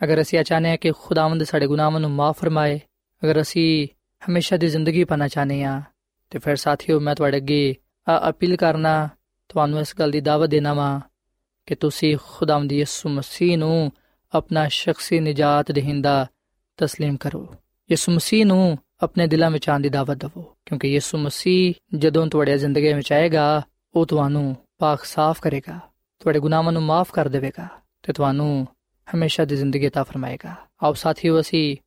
ਅਗਰ 0.04 0.22
ਅਸੀਂ 0.22 0.44
ਚਾਹਨੇ 0.44 0.72
ਆ 0.72 0.76
ਕਿ 0.76 0.92
ਖੁਦਾਵੰਦ 0.92 1.44
ਸਾਡੇ 1.44 1.68
ਗੁਨਾਹਾਂ 1.68 2.00
ਨੂੰ 2.00 2.12
ਮਾਫ 2.12 2.40
ਫਰਮਾਏ 2.40 2.80
ਅਗਰ 3.24 3.42
ਅਸੀਂ 3.42 3.88
ਹਮੇਸ਼ਾ 4.22 4.58
ਦੀ 4.58 4.68
ਜ਼ਿੰਦਗੀ 4.68 5.04
ਪਾਣਾ 5.04 5.28
ਚਾਹਨੇ 5.28 5.64
ਆ 5.64 5.82
ਤੇ 6.32 6.40
ਫਿਰ 6.40 6.56
ਸਾਥੀਓ 6.56 7.00
ਮੈਂ 7.00 7.16
ਤੁਹਾਡੇ 7.16 7.38
ਅੱਗੇ 7.38 7.76
ਆ 8.08 8.30
ਅਪੀਲ 8.30 8.56
ਕਰਨਾ 8.56 9.10
ਤੁਹਾਨੂੰ 9.50 9.80
ਇਸ 9.80 9.96
ਗੱਲ 10.00 10.12
ਦੀ 10.12 10.22
ਦਾਵਤ 10.22 10.50
ਦੇਣਾ 10.50 10.74
ਵਾ 10.74 11.02
ਕਿ 11.68 11.76
ਤੁਸੀਂ 11.76 12.18
ਖੁਦਾਵੰਦ 12.28 12.72
ਯਿਸੂ 12.72 13.10
ਮਸੀਹ 13.10 13.58
ਨੂੰ 13.58 13.92
ਆਪਣਾ 14.34 14.68
ਸ਼ਖਸੀ 14.68 15.20
ਨਜਾਤ 15.20 15.72
ਦੇਹਿੰਦਾ 15.72 16.28
تسلیم 16.80 17.18
ਕਰੋ 17.20 17.56
ਯਿਸੂ 17.92 18.12
ਮਸੀਹ 18.12 18.46
ਨੂੰ 18.46 18.78
ਆਪਣੇ 19.04 19.28
ਦਿਲਾਂ 19.28 19.52
ਵਿੱਚ 19.52 19.70
ਆਉਣ 19.70 19.82
ਦੀ 19.82 19.90
ਦਾਵਤ 19.90 20.18
ਦਿਵੋ 20.18 20.56
ਕਿਉਂਕਿ 20.66 20.88
ਯਿਸੂ 20.88 21.18
ਮਸੀਹ 21.18 21.74
ਜਦੋਂ 21.98 22.28
ਤੁਹਾਡੀ 22.28 22.58
ਜ਼ਿੰਦਗੀ 22.58 22.94
ਵਿੱਚ 22.94 23.14
ਆਏਗਾ 23.14 23.62
ਉਹ 23.96 24.06
ਤੁਹਾਨੂੰ 24.06 24.56
ਪਾਕ 24.78 25.04
ਸਾਫ਼ 25.04 25.42
ਕਰੇਗਾ 25.42 25.80
ਤੁਹਾਡੇ 26.20 26.40
ਗੁਨਾਹਾਂ 26.40 26.72
ਨੂੰ 26.72 26.84
ਮਾਫ 26.84 27.12
ਕਰ 27.12 27.30
ਦੇਵੇਗਾ 27.30 27.68
ਤੇ 28.04 28.14
ਤੁਹਾਨੂੰ 28.14 28.68
ਹਮੇਸ਼ਾ 29.16 29.46
ਦੀ 29.46 29.56
ਜ਼ਿੰਦਗੀ 29.56 29.88
عطا 29.88 30.04
ਫਰਮਾਏਗਾ 30.04 30.56
ਆਓ 30.84 30.94
ਸਾਥੀਓ 30.94 31.40
ਅਸੀਂ 31.40 31.78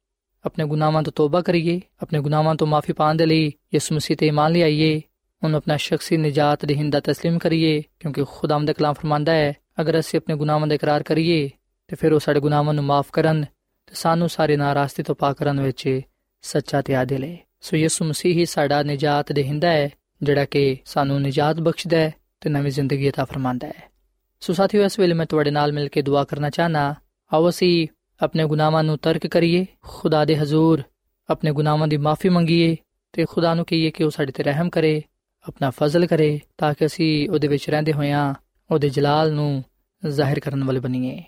ਆਪਣੇ 0.45 0.65
ਗੁਨਾਹਾਂ 0.65 1.03
ਤੋਂ 1.03 1.13
ਤੋਬਾ 1.13 1.41
ਕਰੀਏ 1.41 1.81
ਆਪਣੇ 2.03 2.21
ਗੁਨਾਹਾਂ 2.21 2.55
ਤੋਂ 2.55 2.67
ਮਾਫੀ 2.67 2.93
ਪਾਣ 2.93 3.15
ਦੇ 3.15 3.27
ਲਈ 3.27 3.53
ਯਿਸੂ 3.75 3.95
ਮਸੀਹ 3.95 4.17
ਤੇ 4.17 4.27
ਇਮਾਨ 4.27 4.53
ਲਿਆਈਏ 4.53 5.01
ਉਹਨੂੰ 5.43 5.57
ਆਪਣਾ 5.57 5.77
ਸ਼ਖਸੀ 5.77 6.17
ਨਜਾਤ 6.17 6.65
ਦੇਹਿੰਦਾ 6.65 6.99
تسلیم 6.99 7.39
ਕਰੀਏ 7.39 7.83
ਕਿਉਂਕਿ 8.01 8.25
ਖੁਦਾਵੰਦ 8.25 8.67
ਦਾ 8.67 8.73
ਕਲਾਮ 8.73 8.95
ਫਰਮਾਂਦਾ 8.95 9.33
ਹੈ 9.33 9.55
ਅਗਰ 9.81 9.99
ਅਸੀਂ 9.99 10.19
ਆਪਣੇ 10.19 10.37
ਗੁਨਾਹਾਂ 10.37 10.67
ਦਾ 10.67 10.75
ਇਕਰਾਰ 10.75 11.03
ਕਰੀਏ 11.03 11.51
ਤੇ 11.89 11.97
ਫਿਰ 11.97 12.13
ਉਹ 12.13 12.19
ਸਾਡੇ 12.19 12.41
ਗੁਨਾਹਾਂ 12.41 12.75
ਨੂੰ 12.75 12.85
ਮਾਫ 12.85 13.11
ਕਰਨ 13.13 13.45
ਤੇ 13.87 13.95
ਸਾਨੂੰ 13.95 14.29
ਸਾਰੇ 14.29 14.57
ਨਾਰਾਜ਼ਗੀ 14.57 15.03
ਤੋਂ 15.03 15.15
ਪਾਕ 15.15 15.37
ਕਰਨ 15.37 15.61
ਵਿੱਚ 15.61 16.01
ਸੱਚਾ 16.43 16.83
ਤੇ 16.83 16.95
ਆਦਿਲ 16.95 17.25
ਹੈ 17.25 17.37
ਸੋ 17.61 17.77
ਯਿਸੂ 17.77 18.05
ਮਸੀਹ 18.05 18.35
ਹੀ 18.35 18.45
ਸਾਡਾ 18.45 18.83
ਨਜਾਤ 18.83 19.33
ਦੇਹਿੰਦਾ 19.33 19.69
ਹੈ 19.69 19.91
ਜਿਹੜਾ 20.23 20.45
ਕਿ 20.45 20.77
ਸਾਨੂੰ 20.85 21.21
ਨਜਾਤ 21.23 21.61
ਬਖਸ਼ਦਾ 21.61 21.97
ਹੈ 21.97 22.13
ਤੇ 22.41 22.51
ਨਵੀਂ 22.51 22.73
ਜ਼ਿੰਦਗੀ 22.73 23.09
عطا 23.09 23.25
ਫਰਮਾਂਦਾ 23.25 23.67
ਹੈ 23.67 23.91
ਸੋ 24.41 24.53
ਸਾਥੀਓ 24.53 24.85
ਇਸ 24.85 24.99
ਵੇਲੇ 24.99 25.15
ਮੈਂ 25.15 25.27
ਤੁਹਾਡੇ 25.27 25.51
ਨਾਲ 25.51 25.73
ਮਿਲ 25.73 25.89
ਕੇ 25.89 26.03
ਦੁਆ 26.03 26.25
ਕਰਨਾ 26.25 26.51
ਚਾਹਨਾ 26.51 26.95
ਆਓ 27.33 27.49
ਅਸੀਂ 27.49 27.89
ਆਪਣੇ 28.23 28.45
ਗੁਨਾਹਾਂ 28.45 28.85
ਨੂੰ 28.85 28.99
ਤਰਕ 28.99 29.27
ਕਰੀਏ 29.27 29.67
ਖੁਦਾ 29.83 30.25
ਦੇ 30.25 30.37
ਹਜ਼ੂਰ 30.37 30.83
ਆਪਣੇ 31.31 31.53
ਗੁਨਾਹਾਂ 31.53 31.89
ਦੀ 31.89 31.97
ਮਾਫੀ 31.97 32.29
ਮੰਗੀਏ 32.29 32.77
ਤੇ 33.13 33.25
ਖੁਦਾ 33.25 33.55
ਨੂੰ 33.55 33.65
ਕਹੀਏ 33.65 33.91
ਕਿ 33.91 34.05
ਉਹ 34.05 34.11
ਸਾਡੇ 34.11 34.33
ਤੇ 34.33 34.43
ਰਹਿਮ 34.43 34.71
ਕਰੇ 34.71 35.03
ਆਪਣਾ 35.49 35.71
ਫਜ਼ਲ 35.71 36.07
ਕਰੇ 36.07 36.41
ਤਾਂ 36.59 36.75
ਕਿ 36.75 36.87
ਅਸੀਂ 36.87 37.29
ਉਹਦੇ 37.29 37.49
ਵਿੱਚ 37.49 37.71
ਰਹਿੰਦੇ 37.71 37.93
ਹੋਇਆਂ 37.93 38.35
ਉਹਦੇ 38.71 38.89
ਜਲਾਲ 38.89 39.33
ਨੂੰ 39.33 39.65
ਜ਼ਾਹਿਰ 40.03 40.41
ਕਰਨ 40.41 40.65
ਵਾਲੇ 40.65 40.81
ਬਣੀਏ 40.81 41.23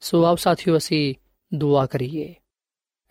ਸੋ 0.00 0.24
ਆਪ 0.24 0.38
ਸਾਥੀਓ 0.38 0.76
ਅਸੀਂ 0.76 1.14
ਦੁਆ 1.54 1.86
ਕਰੀਏ 1.86 2.28
ਐ 2.28 2.34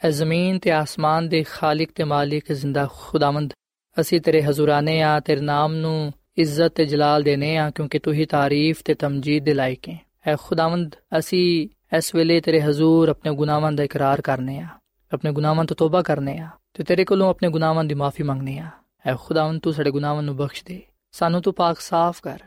ਜ਼ਮੀਨ 0.03 0.59
ਤੇ 0.59 0.71
ਆਸਮਾਨ 0.71 1.29
ਦੇ 1.29 1.43
ਖਾਲਕ 1.43 1.91
ਤੇ 1.95 2.05
ਮਾਲਿਕ 2.05 2.53
ਜ਼ਿੰਦਾ 2.53 2.87
ਖੁਦਾਵੰਦ 2.93 3.53
ਅਸੀਂ 3.97 4.21
ਤੇਰੇ 4.21 4.43
ਹਜ਼ੂਰਾਨੇ 4.43 5.01
ਆ 5.03 5.19
ਤੇਰੇ 5.21 5.41
ਨਾਮ 5.41 5.75
ਨੂੰ 5.75 6.13
ਇੱਜ਼ਤ 6.37 6.73
ਤੇ 6.75 6.85
ਜਲਾਲ 6.85 7.23
ਦੇਨੇ 7.23 7.57
ਆ 7.57 7.71
ਕਿਉਂਕਿ 7.71 7.99
ਤੂੰ 7.99 8.13
ਹੀ 8.15 8.25
ਤਾਰੀਫ 8.25 8.83
ਤੇ 8.85 8.95
ਤਮਜੀਦ 8.95 9.45
ਦੇ 9.45 9.55
ਲਾਇਕ 9.55 9.89
ਹੈ 9.89 9.99
ਐ 10.27 10.37
ਖੁਦਾਵੰਦ 10.37 10.95
ਅਸੀਂ 11.19 11.69
ਇਸ 11.99 12.15
ਵੇਲੇ 12.15 12.41
ਤੇਰੇ 12.41 12.61
ਹਜ਼ੂਰ 12.61 13.09
ਆਪਣੇ 13.09 13.35
ਗੁਨਾਹਾਂ 13.35 13.73
ਦਾ 13.73 13.83
ਇਕਰਾਰ 13.83 14.21
ਕਰਨੇ 14.21 14.59
ਆ 14.59 14.67
ਆਪਣੇ 15.13 15.33
ਗੁਨਾਹਾਂ 15.33 15.65
ਤੋਂ 15.65 15.77
ਤੋਬਾ 15.77 16.03
ਕਰਨੇ 16.03 16.39
ਆ 16.39 16.49
ਤੇ 16.75 16.85
ਤੇਰੇ 16.85 17.05
ਕੋਲੋਂ 17.05 17.31
ਆਪਣੇ 17.31 17.49
ਗੁਨਾਹਾਂ 17.49 17.85
ਦੀ 17.85 17.95
ਮਾਫੀ 17.95 18.23
ਮੰਗਨੇ 18.23 18.59
ਆ 18.59 18.71
ਐ 19.07 19.15
ਖੁਦਾਵੰਦ 19.17 19.61
ਤੂੰ 19.61 19.73
ਸਾਡੇ 19.73 19.91
ਗੁਨਾਹਾਂ 19.91 20.23
ਨੂੰ 20.23 20.37
ਬਖਸ਼ 20.37 20.65
ਦੇ 20.65 20.81
ਸਾਨੂੰ 21.15 21.43
ਤੂੰ 21.43 21.55
ਪਾਕ 21.55 21.81
ਸਾਫ਼ 21.81 22.23
ਕਰ 22.23 22.39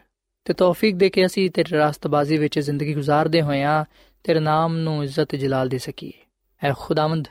ਤੇ 0.46 0.54
ਤੌਫੀਕ 0.54 0.96
ਦੇ 0.96 1.10
ਕੇ 1.10 1.26
ਅਸੀਂ 1.26 1.50
ਤੇਰੇ 1.52 1.78
ਰਾਸਤਬਾਜ਼ੀ 1.78 2.38
ਵਿੱਚ 2.38 2.60
ਜ਼ਿੰਦਗੀ 2.60 2.96
گزارਦੇ 2.96 3.42
ਹੋਇਆ 3.42 3.84
ਤੇਰੇ 4.26 4.40
ਨਾਮ 4.40 4.78
ਨੂੰ 4.78 5.04
ਇੱਜ਼ਤ 5.04 5.30
ਤੇ 5.30 5.38
ਜਲਾਲ 5.38 5.70
ਦੇ 5.70 5.78
ਸਕੀਏ 5.78 6.12
ਐ 6.62 6.74
ਖੁਦਾਵੰਦ 6.78 7.28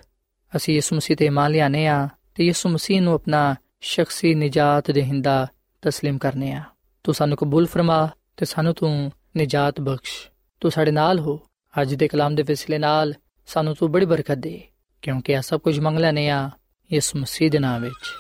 ਅਸੀਂ 0.55 0.75
ਯਿਸੂ 0.75 0.95
ਮਸੀਹ 0.95 1.17
ਤੇ 1.17 1.25
ਇਮਾਨ 1.25 1.51
ਲਿਆਨੇ 1.51 1.87
ਆ 1.87 2.09
ਤੇ 2.35 2.43
ਯਿਸੂ 2.43 2.69
ਮਸੀਹ 2.69 3.01
ਨੂੰ 3.01 3.13
ਆਪਣਾ 3.13 3.55
ਸ਼ਖਸੀ 3.81 4.35
ਨਜਾਤ 4.35 4.91
ਦੇਹਿੰਦਾ 4.91 5.47
تسلیم 5.87 6.17
ਕਰਨੇ 6.17 6.53
ਆ 6.53 6.63
ਤੂੰ 7.03 7.13
ਸਾਨੂੰ 7.13 7.37
ਕਬੂਲ 7.37 7.65
ਫਰਮਾ 7.65 8.09
ਤੇ 8.37 8.45
ਸਾਨੂੰ 8.45 8.73
ਤੂੰ 8.73 9.11
ਨਜਾਤ 9.37 9.81
ਬਖਸ਼ 9.81 10.11
ਤੂੰ 10.59 10.71
ਸਾਡੇ 10.71 10.91
ਨਾਲ 10.91 11.19
ਹੋ 11.19 11.39
ਅੱਜ 11.81 11.93
ਦੇ 11.93 12.07
ਕਲਾਮ 12.07 12.35
ਦੇ 12.35 12.43
ਵਸਿਲੇ 12.43 12.77
ਨਾਲ 12.77 13.13
ਸਾਨੂੰ 13.47 13.75
ਤੂੰ 13.75 13.91
ਬੜੀ 13.91 14.05
ਬਰਕਤ 14.05 14.37
ਦੇ 14.37 14.61
ਕਿਉਂਕਿ 15.01 15.33
ਇਹ 15.33 15.41
ਸਭ 15.41 15.59
ਕੁਝ 15.59 15.79
ਮੰਗ 15.79 15.99
ਲੈਨੇ 15.99 16.29
ਆ 16.29 16.49
ਯਿਸੂ 16.93 17.19
ਮਸੀਹ 17.19 17.51
ਦੇ 17.51 17.59
ਨਾਮ 17.59 17.81
ਵਿੱਚ 17.81 18.11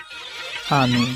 ਆਮੀਨ 0.71 1.15